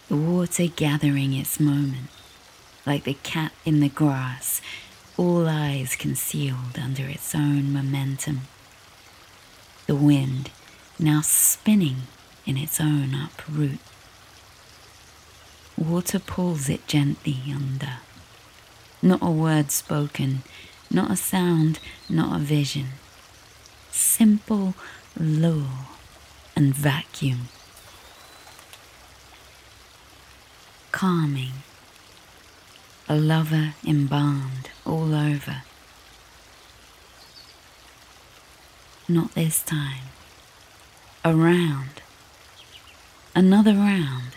[0.09, 2.09] the water gathering its moment,
[2.89, 4.63] like the cat in the grass,
[5.15, 8.41] all eyes concealed under its own momentum.
[9.85, 10.49] The wind
[10.97, 12.07] now spinning
[12.47, 13.77] in its own uproot.
[15.77, 17.97] Water pulls it gently under.
[19.03, 20.41] Not a word spoken,
[20.89, 21.77] not a sound,
[22.09, 22.87] not a vision.
[23.91, 24.73] Simple
[25.15, 25.85] lure
[26.55, 27.49] and vacuum.
[30.91, 31.53] Calming
[33.11, 35.63] a lover embalmed all over.
[39.07, 40.03] Not this time.
[41.25, 42.03] A round,
[43.35, 44.35] another round,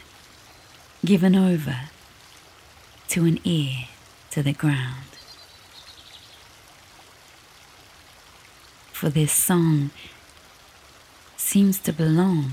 [1.04, 1.90] given over
[3.08, 3.88] to an ear
[4.30, 5.18] to the ground.
[8.92, 9.90] For this song
[11.36, 12.52] seems to belong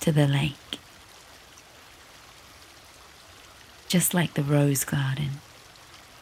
[0.00, 0.78] to the lake
[3.88, 5.40] just like the rose garden,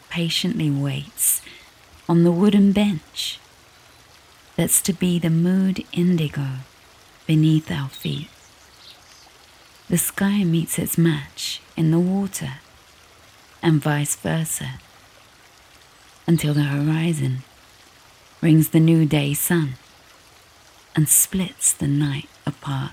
[0.08, 1.42] patiently waits
[2.08, 3.40] on the wooden bench
[4.54, 6.60] that's to be the mood indigo
[7.26, 8.30] beneath our feet.
[9.88, 12.54] The sky meets its match in the water,
[13.62, 14.78] and vice versa,
[16.26, 17.42] until the horizon
[18.40, 19.74] brings the new day sun
[20.94, 22.92] and splits the night apart.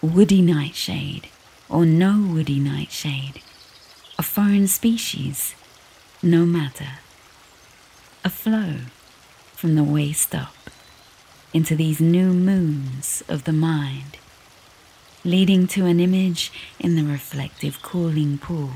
[0.00, 1.28] Woody nightshade
[1.70, 3.42] or no woody nightshade,
[4.18, 5.54] a foreign species,
[6.22, 6.98] no matter,
[8.24, 8.76] a flow
[9.54, 10.54] from the waist up
[11.52, 14.16] into these new moons of the mind,
[15.24, 18.70] leading to an image in the reflective cooling pool.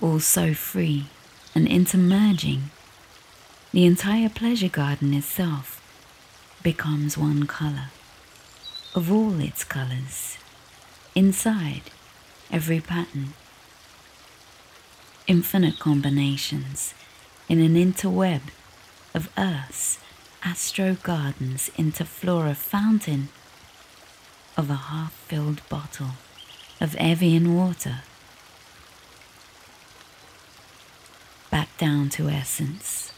[0.00, 1.06] All so free
[1.54, 2.70] and intermerging,
[3.72, 5.76] the entire pleasure garden itself
[6.62, 7.90] becomes one color
[8.94, 10.38] of all its colors
[11.14, 11.82] inside
[12.50, 13.34] every pattern.
[15.26, 16.94] Infinite combinations
[17.48, 18.42] in an interweb
[19.14, 19.98] of Earth's
[20.42, 23.28] astro gardens into flora fountain
[24.56, 26.12] of a half filled bottle
[26.80, 28.02] of Evian water.
[31.50, 33.12] Back down to essence.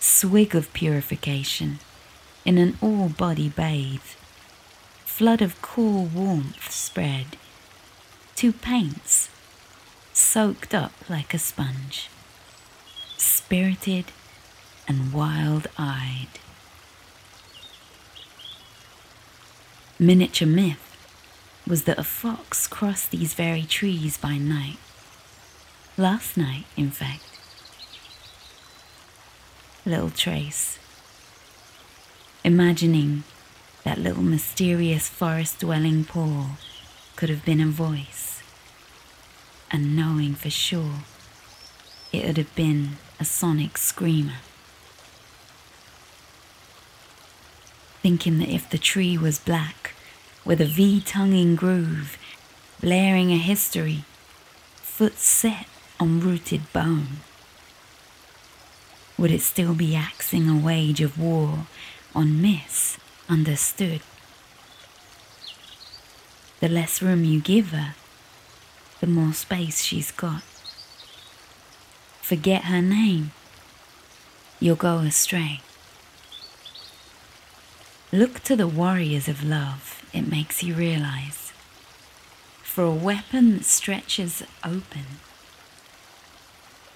[0.00, 1.78] Swig of purification
[2.44, 4.00] in an all body bathe
[5.12, 7.36] flood of cool warmth spread.
[8.34, 9.28] Two paints,
[10.14, 12.08] soaked up like a sponge,
[13.18, 14.06] spirited
[14.88, 16.28] and wild eyed.
[19.98, 20.96] Miniature myth
[21.66, 24.78] was that a fox crossed these very trees by night.
[25.98, 27.38] Last night, in fact.
[29.84, 30.78] Little trace.
[32.44, 33.24] Imagining
[33.84, 36.56] that little mysterious forest dwelling paw
[37.16, 38.42] could have been a voice,
[39.70, 41.00] and knowing for sure
[42.12, 44.38] it would have been a sonic screamer.
[48.02, 49.94] Thinking that if the tree was black
[50.44, 52.18] with a V tonguing groove,
[52.80, 54.04] blaring a history,
[54.76, 55.66] foot set
[56.00, 57.18] on rooted bone?
[59.16, 61.66] Would it still be axing a wage of war
[62.14, 62.42] on
[63.32, 64.00] misunderstood?
[66.60, 67.94] The less room you give her,
[69.00, 70.42] the more space she's got.
[72.20, 73.32] Forget her name,
[74.60, 75.60] you'll go astray.
[78.12, 81.52] Look to the warriors of love, it makes you realize.
[82.62, 85.18] For a weapon that stretches open,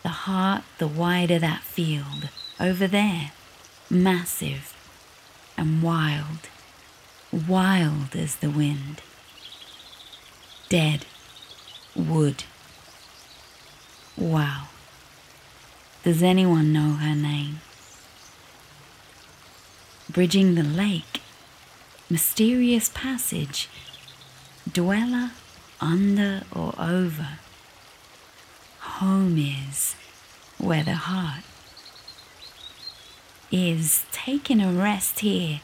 [0.03, 2.29] the heart, the wider that field,
[2.61, 3.33] over there,
[3.91, 4.76] massive
[5.57, 6.49] and wild,
[7.33, 9.03] wild as the wind.
[10.69, 11.07] Dead
[11.95, 12.45] wood.
[14.17, 14.69] Wow.
[16.03, 17.61] Does anyone know her name?
[20.09, 21.21] Bridging the lake,
[22.09, 23.69] mysterious passage,
[24.71, 25.33] dweller
[25.81, 27.39] under or over.
[28.81, 29.95] Home is
[30.59, 31.43] where the heart
[33.51, 35.61] is taking a rest here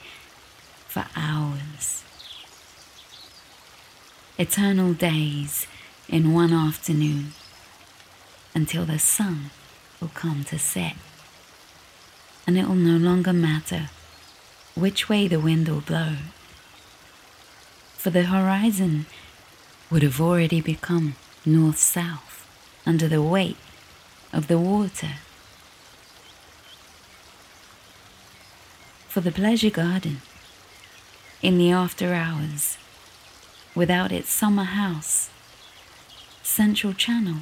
[0.86, 2.04] for hours.
[4.38, 5.66] Eternal days
[6.08, 7.32] in one afternoon
[8.54, 9.50] until the sun
[10.00, 10.96] will come to set.
[12.46, 13.88] And it will no longer matter
[14.74, 16.16] which way the wind will blow,
[17.96, 19.06] for the horizon
[19.90, 21.14] would have already become
[21.44, 22.46] north south
[22.86, 23.58] under the weight
[24.32, 25.16] of the water.
[29.12, 30.22] For the pleasure garden,
[31.42, 32.78] in the after hours,
[33.74, 35.28] without its summer house,
[36.42, 37.40] Central Channel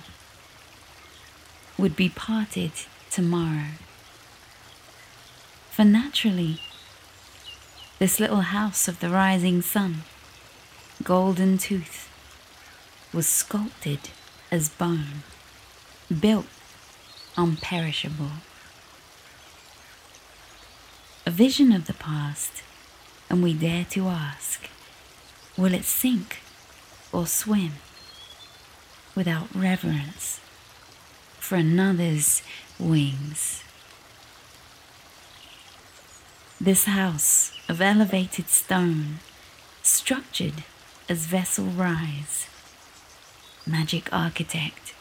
[1.78, 2.72] would be parted
[3.08, 3.68] tomorrow.
[5.70, 6.60] For naturally,
[8.00, 10.02] this little house of the rising sun,
[11.04, 12.10] golden tooth,
[13.12, 14.10] was sculpted
[14.50, 15.22] as bone,
[16.20, 16.48] built
[17.36, 18.32] unperishable.
[21.30, 22.64] A vision of the past,
[23.28, 24.68] and we dare to ask
[25.56, 26.38] will it sink
[27.12, 27.74] or swim?
[29.14, 30.40] without reverence
[31.38, 32.42] for another's
[32.80, 33.62] wings.
[36.60, 39.20] This house of elevated stone,
[39.84, 40.64] structured
[41.08, 42.48] as vessel rise,
[43.64, 44.94] magic architect,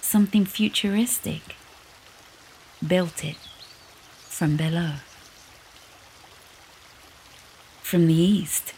[0.00, 1.56] something futuristic,
[2.86, 3.38] built it
[4.28, 4.92] from below.
[7.92, 8.72] From the east,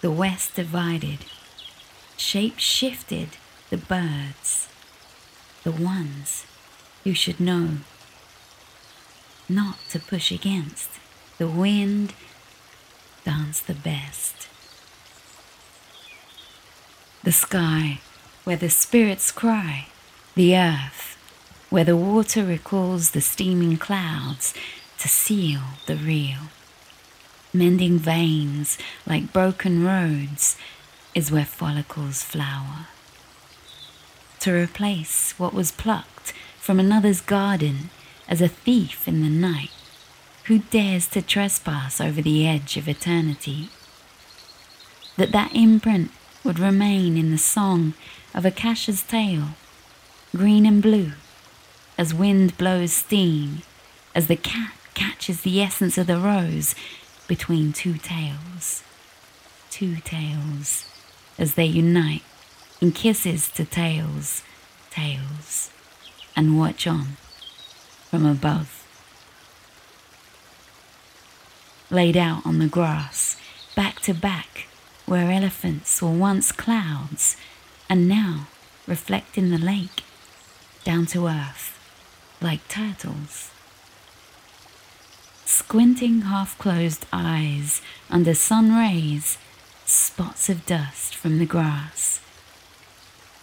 [0.00, 1.26] the west divided,
[2.16, 3.36] shape shifted
[3.68, 4.70] the birds,
[5.64, 6.46] the ones
[7.04, 7.80] you should know
[9.50, 10.88] not to push against.
[11.36, 12.14] The wind
[13.22, 14.48] dance the best.
[17.22, 18.00] The sky
[18.44, 19.88] where the spirits cry,
[20.36, 21.18] the earth
[21.68, 24.54] where the water recalls the steaming clouds
[25.00, 26.48] to seal the real.
[27.52, 28.76] Mending veins
[29.06, 30.56] like broken roads
[31.14, 32.86] is where follicles flower
[34.40, 37.90] to replace what was plucked from another's garden
[38.28, 39.70] as a thief in the night
[40.44, 43.68] who dares to trespass over the edge of eternity.
[45.16, 46.10] That that imprint
[46.44, 47.94] would remain in the song
[48.34, 49.50] of Akasha's tale,
[50.34, 51.12] green and blue,
[51.96, 53.62] as wind blows steam,
[54.14, 56.74] as the cat catches the essence of the rose
[57.28, 58.82] between two tails.
[59.70, 60.86] Two tails
[61.38, 62.24] as they unite
[62.80, 64.42] in kisses to tails,
[64.90, 65.70] tails,
[66.34, 67.16] and watch on
[68.10, 68.84] from above.
[71.90, 73.36] Laid out on the grass,
[73.76, 74.66] back to back,
[75.06, 77.36] where elephants were once clouds
[77.88, 78.48] and now
[78.86, 80.02] reflect in the lake,
[80.84, 81.78] down to earth,
[82.40, 83.50] like turtles.
[85.50, 87.80] Squinting half closed eyes
[88.10, 89.38] under sun rays,
[89.86, 92.20] spots of dust from the grass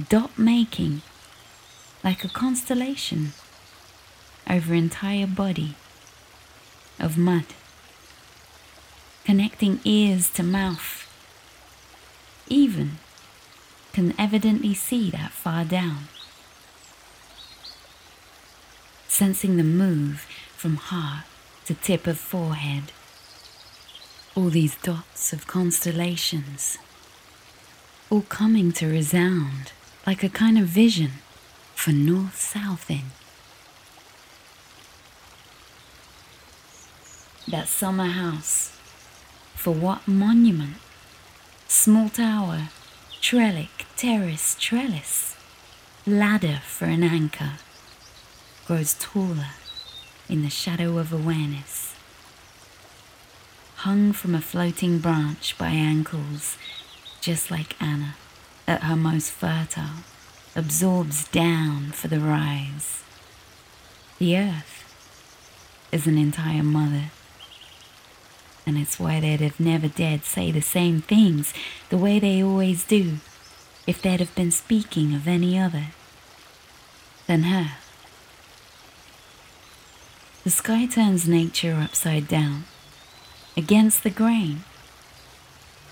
[0.08, 1.02] dot making
[2.04, 3.34] like a constellation
[4.48, 5.74] over entire body
[7.00, 7.46] of mud,
[9.26, 11.10] connecting ears to mouth.
[12.48, 13.00] Even
[13.94, 16.08] can evidently see that far down,
[19.08, 21.26] sensing the move from heart
[21.66, 22.92] to tip of forehead.
[24.36, 26.78] All these dots of constellations,
[28.10, 29.72] all coming to resound
[30.06, 31.12] like a kind of vision
[31.74, 33.06] for north south in.
[37.48, 38.78] That summer house,
[39.56, 40.78] for what monument?
[41.68, 42.70] Small tower,
[43.22, 45.36] trellic, terrace, trellis,
[46.06, 47.54] ladder for an anchor,
[48.68, 49.50] grows taller
[50.30, 51.96] in the shadow of awareness.
[53.78, 56.58] Hung from a floating branch by ankles,
[57.22, 58.16] just like Anna,
[58.68, 60.04] at her most fertile,
[60.56, 63.04] absorbs down for the rise.
[64.18, 64.76] The earth
[65.92, 67.12] is an entire mother.
[68.66, 71.54] And it's why they'd have never dared say the same things
[71.90, 73.18] the way they always do
[73.86, 75.88] if they'd have been speaking of any other
[77.28, 77.74] than her.
[80.46, 82.66] The sky turns nature upside down,
[83.58, 84.64] against the grain,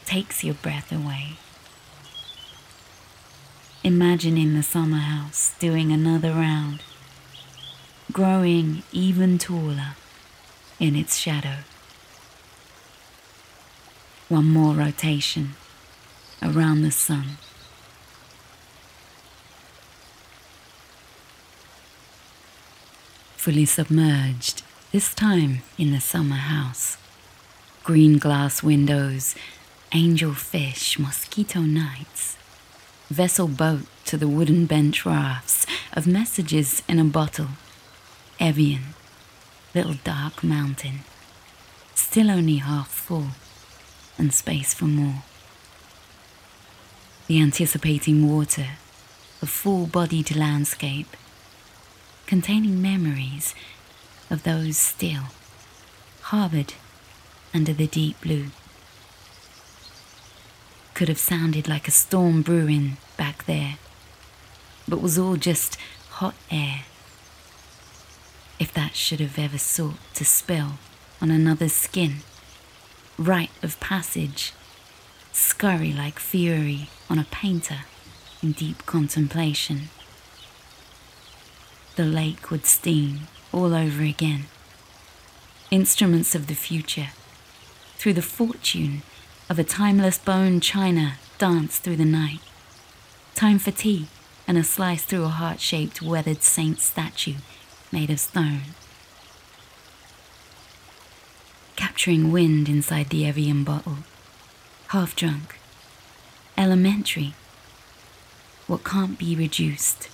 [0.05, 1.37] takes your breath away.
[3.83, 6.83] Imagining the summer house doing another round,
[8.11, 9.95] growing even taller
[10.79, 11.63] in its shadow.
[14.29, 15.55] One more rotation
[16.43, 17.37] around the sun.
[23.43, 24.63] Fully submerged,
[24.93, 26.97] this time in the summer house.
[27.83, 29.35] Green glass windows,
[29.91, 32.37] angel fish, mosquito nights.
[33.09, 37.49] Vessel boat to the wooden bench rafts of messages in a bottle.
[38.39, 38.93] Evian,
[39.75, 40.99] little dark mountain,
[41.95, 43.31] still only half full
[44.17, 45.23] and space for more.
[47.27, 48.77] The anticipating water,
[49.41, 51.17] a full bodied landscape,
[52.25, 53.53] containing memories
[54.29, 55.23] of those still
[56.21, 56.73] harbored
[57.53, 58.47] under the deep blue.
[60.93, 63.77] Could have sounded like a storm brewing back there,
[64.87, 65.77] but was all just
[66.09, 66.81] hot air.
[68.59, 70.73] If that should have ever sought to spill
[71.21, 72.17] on another's skin
[73.17, 74.53] rite of passage,
[75.31, 77.81] scurry like fury on a painter
[78.41, 79.89] in deep contemplation.
[81.95, 84.45] The lake would steam all over again.
[85.71, 87.09] Instruments of the future,
[87.97, 89.01] through the fortune
[89.49, 92.39] of a timeless bone china, dance through the night.
[93.35, 94.07] Time for tea
[94.47, 97.35] and a slice through a heart shaped weathered saint statue
[97.91, 98.61] made of stone
[102.03, 103.97] capturing wind inside the Evian bottle.
[104.87, 105.59] Half drunk.
[106.57, 107.33] Elementary.
[108.67, 110.09] What can't be reduced.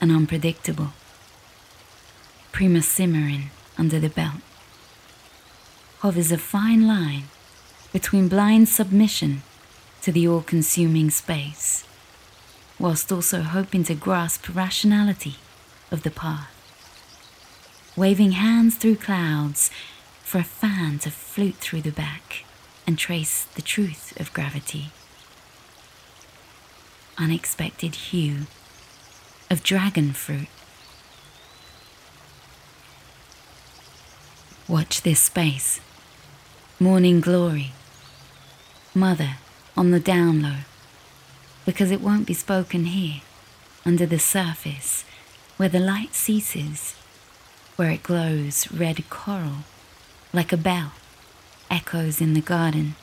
[0.00, 0.92] And unpredictable.
[2.52, 4.42] Prima simmering under the belt.
[6.00, 7.24] Hovers a fine line
[7.92, 9.42] between blind submission
[10.02, 11.84] to the all consuming space,
[12.78, 15.36] whilst also hoping to grasp rationality
[15.90, 16.52] of the path.
[17.96, 19.70] Waving hands through clouds
[20.22, 22.44] for a fan to float through the back
[22.86, 24.90] and trace the truth of gravity.
[27.16, 28.46] Unexpected hue
[29.50, 30.48] of dragon fruit.
[34.68, 35.80] Watch this space.
[36.80, 37.72] Morning glory.
[38.94, 39.36] Mother
[39.76, 40.58] on the down low.
[41.64, 43.20] Because it won't be spoken here,
[43.84, 45.04] under the surface,
[45.56, 46.94] where the light ceases,
[47.76, 49.64] where it glows red coral
[50.32, 50.92] like a bell,
[51.70, 52.94] echoes in the garden.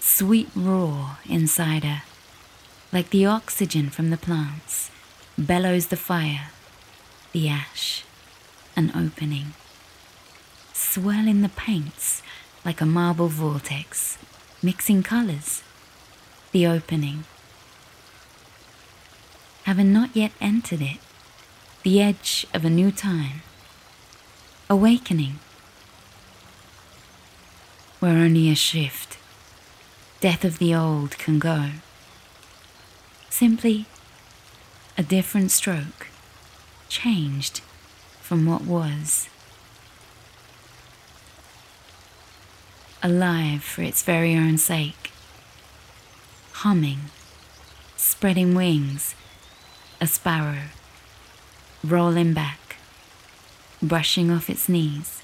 [0.00, 2.02] Sweet roar inside her,
[2.92, 4.90] like the oxygen from the plants,
[5.38, 6.48] bellows the fire,
[7.32, 8.04] the ash,
[8.74, 9.54] an opening.
[10.72, 12.22] Swirl in the paints
[12.64, 14.18] like a marble vortex,
[14.62, 15.62] mixing colours,
[16.52, 17.24] the opening.
[19.64, 20.98] Having not yet entered it,
[21.84, 23.42] the edge of a new time,
[24.68, 25.38] awakening,
[28.00, 29.16] where only a shift,
[30.20, 31.70] death of the old can go.
[33.30, 33.86] Simply
[34.98, 36.08] a different stroke,
[36.88, 37.60] changed
[38.20, 39.28] from what was.
[43.02, 45.10] Alive for its very own sake,
[46.52, 47.10] humming,
[47.96, 49.14] spreading wings,
[50.02, 50.64] a sparrow,
[51.82, 52.60] rolling back
[53.82, 55.22] brushing off its knees,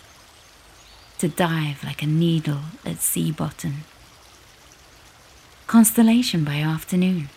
[1.18, 3.84] to dive like a needle at sea bottom.
[5.66, 7.28] Constellation by afternoon,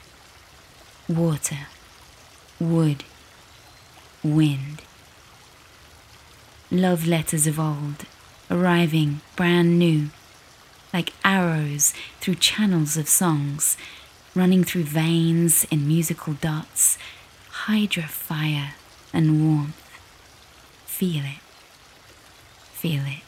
[1.10, 1.68] water,
[2.60, 3.04] wood,
[4.24, 4.84] wind.
[6.70, 8.06] Love letters of old,
[8.52, 10.10] arriving brand new,
[10.94, 13.76] like arrows through channels of songs,
[14.36, 17.00] running through veins in musical dots,
[17.50, 18.76] hydra fire
[19.12, 19.76] and warmth.
[20.86, 21.42] Feel it.
[22.74, 23.24] Feel it.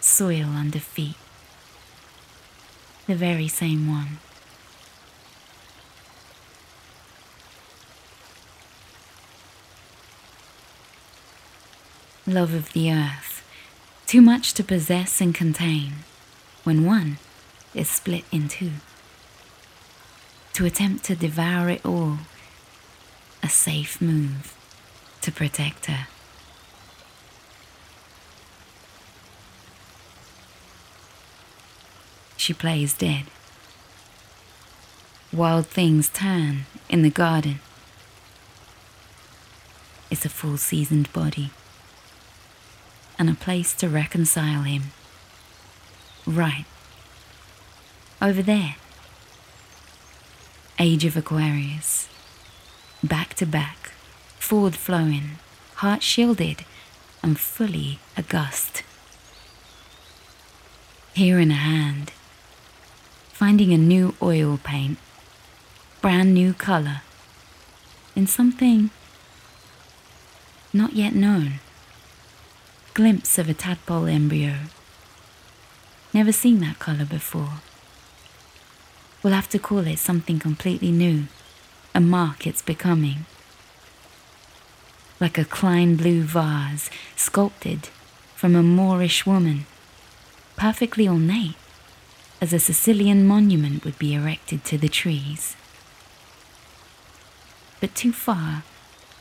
[0.00, 1.16] Soil under feet.
[3.06, 4.18] the very same one.
[12.28, 13.42] Love of the earth,
[14.06, 16.04] too much to possess and contain,
[16.62, 17.16] when one
[17.74, 18.72] is split in two.
[20.52, 22.18] To attempt to devour it all,
[23.42, 24.54] a safe move
[25.22, 26.06] to protect her.
[32.36, 33.24] She plays dead.
[35.32, 37.60] Wild things turn in the garden.
[40.10, 41.52] It's a full seasoned body
[43.18, 44.92] and a place to reconcile him.
[46.26, 46.64] Right.
[48.20, 48.76] Over there.
[50.78, 52.08] Age of Aquarius.
[53.02, 53.92] Back to back,
[54.38, 55.38] forward flowing,
[55.76, 56.64] heart shielded,
[57.22, 58.82] and fully august.
[61.14, 62.12] Here in a hand,
[63.32, 64.98] finding a new oil paint,
[66.00, 67.02] brand new colour,
[68.14, 68.90] in something
[70.72, 71.60] not yet known.
[72.98, 74.54] Glimpse of a tadpole embryo.
[76.12, 77.60] Never seen that colour before.
[79.22, 81.28] We'll have to call it something completely new,
[81.94, 83.18] a mark it's becoming.
[85.20, 87.86] Like a Klein blue vase sculpted
[88.34, 89.66] from a Moorish woman,
[90.56, 91.54] perfectly ornate
[92.40, 95.54] as a Sicilian monument would be erected to the trees.
[97.80, 98.64] But too far,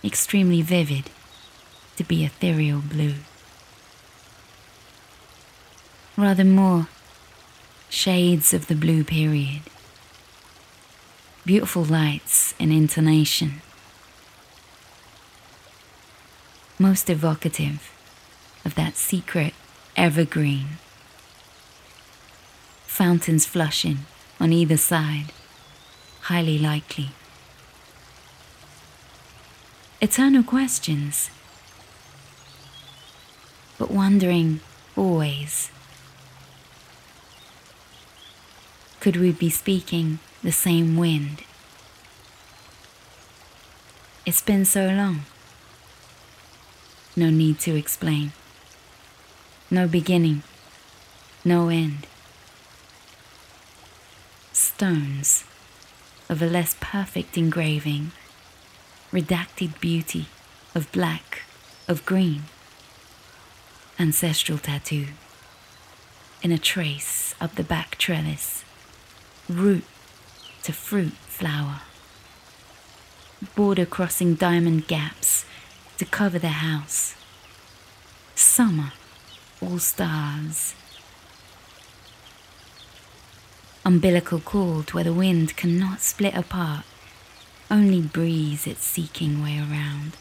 [0.03, 1.11] extremely vivid,
[1.97, 3.17] to be ethereal blue.
[6.17, 6.87] Rather more
[7.89, 9.61] shades of the blue period,
[11.45, 13.61] beautiful lights and intonation.
[16.79, 17.91] Most evocative
[18.65, 19.53] of that secret
[19.95, 20.79] evergreen
[22.87, 23.99] fountains flushing
[24.39, 25.31] on either side,
[26.21, 27.09] highly likely.
[30.01, 31.29] Eternal questions,
[33.77, 34.61] but wondering
[34.95, 35.69] always.
[39.07, 41.43] Could we be speaking the same wind?
[44.25, 45.21] It's been so long.
[47.15, 48.33] No need to explain.
[49.71, 50.43] No beginning,
[51.45, 52.05] no end
[54.51, 55.45] stones
[56.27, 58.11] of a less perfect engraving,
[59.13, 60.25] redacted beauty
[60.75, 61.43] of black,
[61.87, 62.41] of green,
[63.97, 65.07] ancestral tattoo,
[66.41, 68.65] in a trace up the back trellis,
[69.49, 69.83] root
[70.63, 71.81] to fruit flower,
[73.55, 75.45] border crossing diamond gaps
[75.97, 77.15] to cover the house,
[78.35, 78.91] summer,
[79.61, 80.75] all stars
[83.87, 86.83] umbilical cord where the wind cannot split apart,
[87.71, 90.17] only breeze its seeking way around.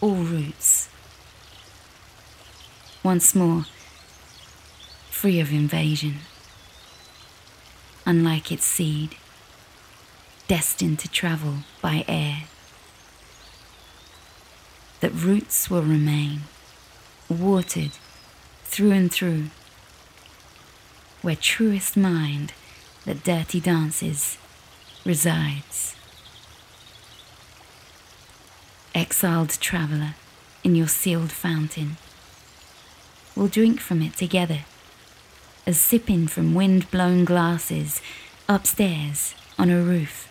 [0.00, 0.88] All roots.
[3.04, 3.64] Once more,
[5.08, 6.16] free of invasion.
[8.08, 9.16] Unlike its seed,
[10.46, 12.44] destined to travel by air.
[15.00, 16.44] That roots will remain,
[17.28, 17.90] watered
[18.64, 19.50] through and through
[21.20, 22.54] where truest mind
[23.04, 24.38] that dirty dances
[25.04, 25.94] resides.
[28.94, 30.14] Exiled traveller
[30.64, 31.98] in your sealed fountain,
[33.36, 34.60] we'll drink from it together,
[35.68, 38.00] as sipping from wind blown glasses
[38.48, 40.26] upstairs on a roof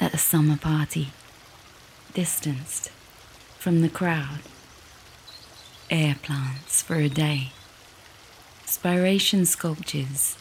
[0.00, 1.12] at a summer party,
[2.14, 2.90] distanced
[3.58, 4.40] from the crowd.
[5.90, 7.52] Air plants for a day
[8.64, 10.38] spiration sculptures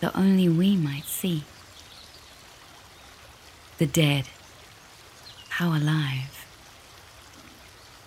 [0.00, 1.44] that only we might see.
[3.78, 4.24] The dead,
[5.50, 6.44] how alive.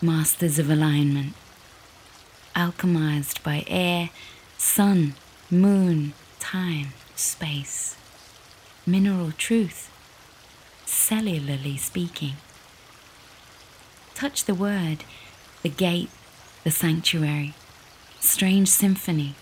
[0.01, 1.36] Masters of alignment,
[2.53, 4.09] alchemized by air,
[4.62, 5.16] sun,
[5.49, 7.97] moon, time, space,
[8.86, 9.89] mineral truth,
[10.86, 12.34] cellularly speaking.
[14.14, 15.03] Touch the word,
[15.64, 16.12] the gate,
[16.64, 17.55] the sanctuary
[18.20, 19.34] strange symphony,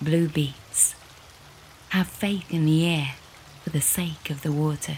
[0.00, 0.94] blue beats.
[1.90, 3.16] Have faith in the air
[3.62, 4.96] for the sake of the water.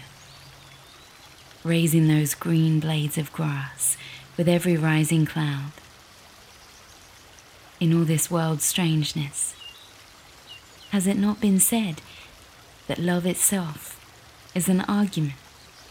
[1.63, 3.97] Raising those green blades of grass
[4.37, 5.73] with every rising cloud.
[7.81, 9.53] In all this world's strangeness,
[10.91, 12.01] has it not been said
[12.87, 13.99] that love itself
[14.55, 15.33] is an argument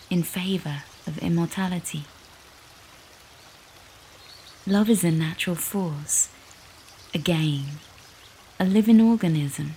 [0.09, 2.05] in favor of immortality?
[4.67, 6.31] Love is a natural force
[7.13, 7.65] Again,
[8.61, 9.73] a living organism.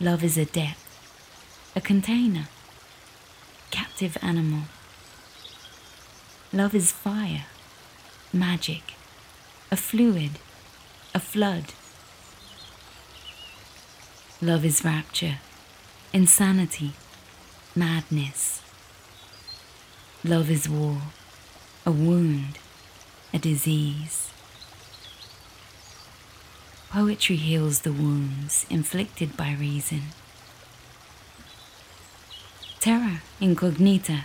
[0.00, 0.84] Love is a depth,
[1.76, 2.48] a container,
[3.70, 4.62] captive animal.
[6.52, 7.44] Love is fire,
[8.32, 8.94] magic,
[9.72, 10.32] a fluid,
[11.14, 11.64] a flood.
[14.42, 15.38] Love is rapture,
[16.12, 16.92] insanity,
[17.76, 18.62] madness.
[20.24, 21.02] Love is war,
[21.86, 22.58] a wound,
[23.32, 24.32] a disease.
[26.90, 30.02] Poetry heals the wounds inflicted by reason.
[32.80, 34.24] Terra incognita.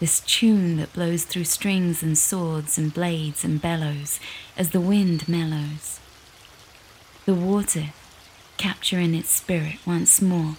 [0.00, 4.18] This tune that blows through strings and swords and blades and bellows
[4.56, 6.00] as the wind mellows.
[7.26, 7.90] The water
[8.56, 10.56] capturing its spirit once more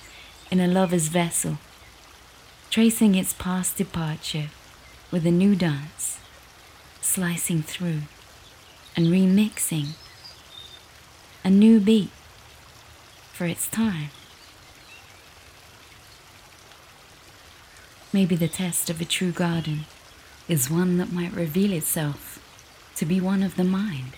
[0.52, 1.58] in a lover's vessel,
[2.70, 4.50] tracing its past departure
[5.10, 6.20] with a new dance,
[7.02, 8.04] slicing through
[8.96, 9.96] and remixing
[11.44, 12.12] a new beat
[13.34, 14.10] for its time.
[18.14, 19.86] Maybe the test of a true garden
[20.50, 22.40] is one that might reveal itself
[22.96, 24.18] to be one of the mind,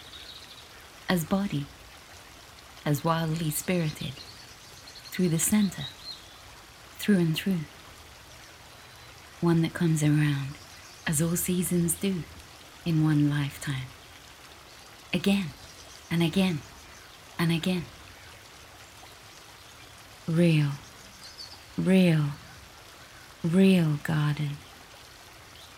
[1.08, 1.68] as body,
[2.84, 4.14] as wildly spirited,
[5.06, 5.84] through the center,
[6.98, 7.60] through and through.
[9.42, 10.56] One that comes around,
[11.06, 12.24] as all seasons do,
[12.86, 13.88] in one lifetime.
[15.14, 15.52] Again
[16.10, 16.62] and again
[17.38, 17.86] and again.
[20.28, 20.72] Real,
[21.78, 22.32] real,
[23.44, 24.58] real garden.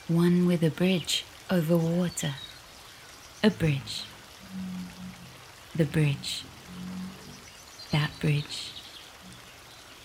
[0.07, 2.35] One with a bridge over water.
[3.43, 4.03] A bridge.
[5.75, 6.43] The bridge.
[7.91, 8.71] That bridge.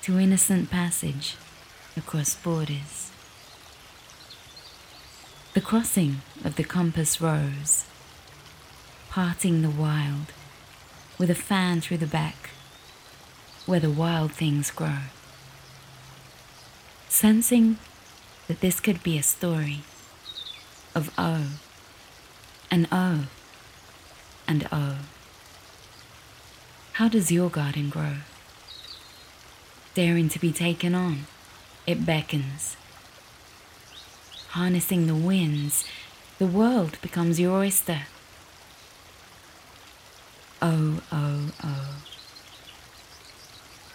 [0.02, 1.36] To innocent passage
[1.96, 3.10] across borders.
[5.52, 7.84] The crossing of the compass rose,
[9.10, 10.32] parting the wild
[11.18, 12.50] with a fan through the back,
[13.66, 15.00] where the wild things grow.
[17.10, 17.76] Sensing
[18.46, 19.80] that this could be a story
[20.94, 21.48] of O
[22.70, 23.24] and O
[24.46, 24.94] and O.
[26.94, 28.18] How does your garden grow?
[29.94, 31.26] Daring to be taken on,
[31.84, 32.76] it beckons.
[34.50, 35.84] Harnessing the winds,
[36.38, 38.02] the world becomes your oyster.
[40.62, 41.96] Oh, oh, oh.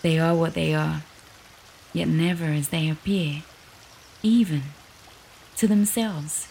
[0.02, 1.04] They are what they are,
[1.96, 3.42] yet never as they appear,
[4.22, 4.64] even
[5.56, 6.50] to themselves.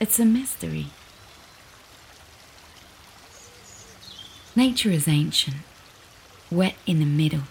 [0.00, 0.86] It's a mystery.
[4.56, 5.58] Nature is ancient,
[6.50, 7.44] wet in the middle,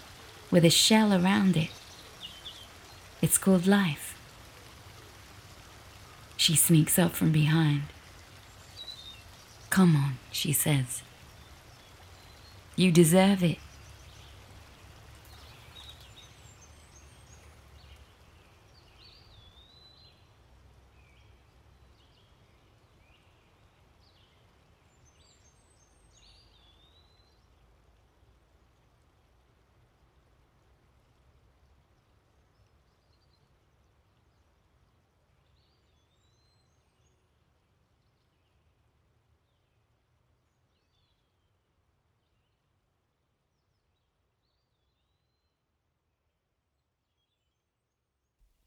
[0.50, 1.70] with a shell around it.
[3.22, 4.14] It's called life.
[6.36, 7.84] She sneaks up from behind.
[9.70, 11.02] Come on, she says.
[12.76, 13.58] You deserve it.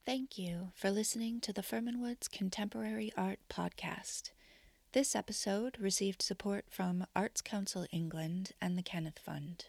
[0.08, 4.32] Thank you for listening to the Fermynwoods Contemporary Art Podcast.
[4.93, 9.66] This episode received support from Arts Council England and the Kenneth Fund.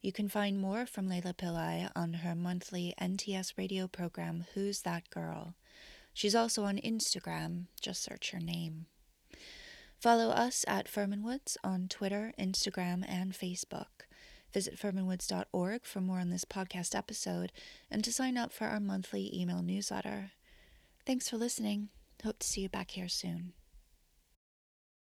[0.00, 5.10] You can find more from Leila Pillai on her monthly NTS radio program, Who's That
[5.10, 5.56] Girl?
[6.14, 8.86] She's also on Instagram, just search her name.
[9.98, 14.05] Follow us at Fermynwoods on Twitter, Instagram, and Facebook.
[14.56, 17.52] Visit fermynwoods.org for more on this podcast episode
[17.90, 20.30] and to sign up for our monthly email newsletter.
[21.04, 21.90] Thanks for listening.
[22.24, 23.52] Hope to see you back here soon.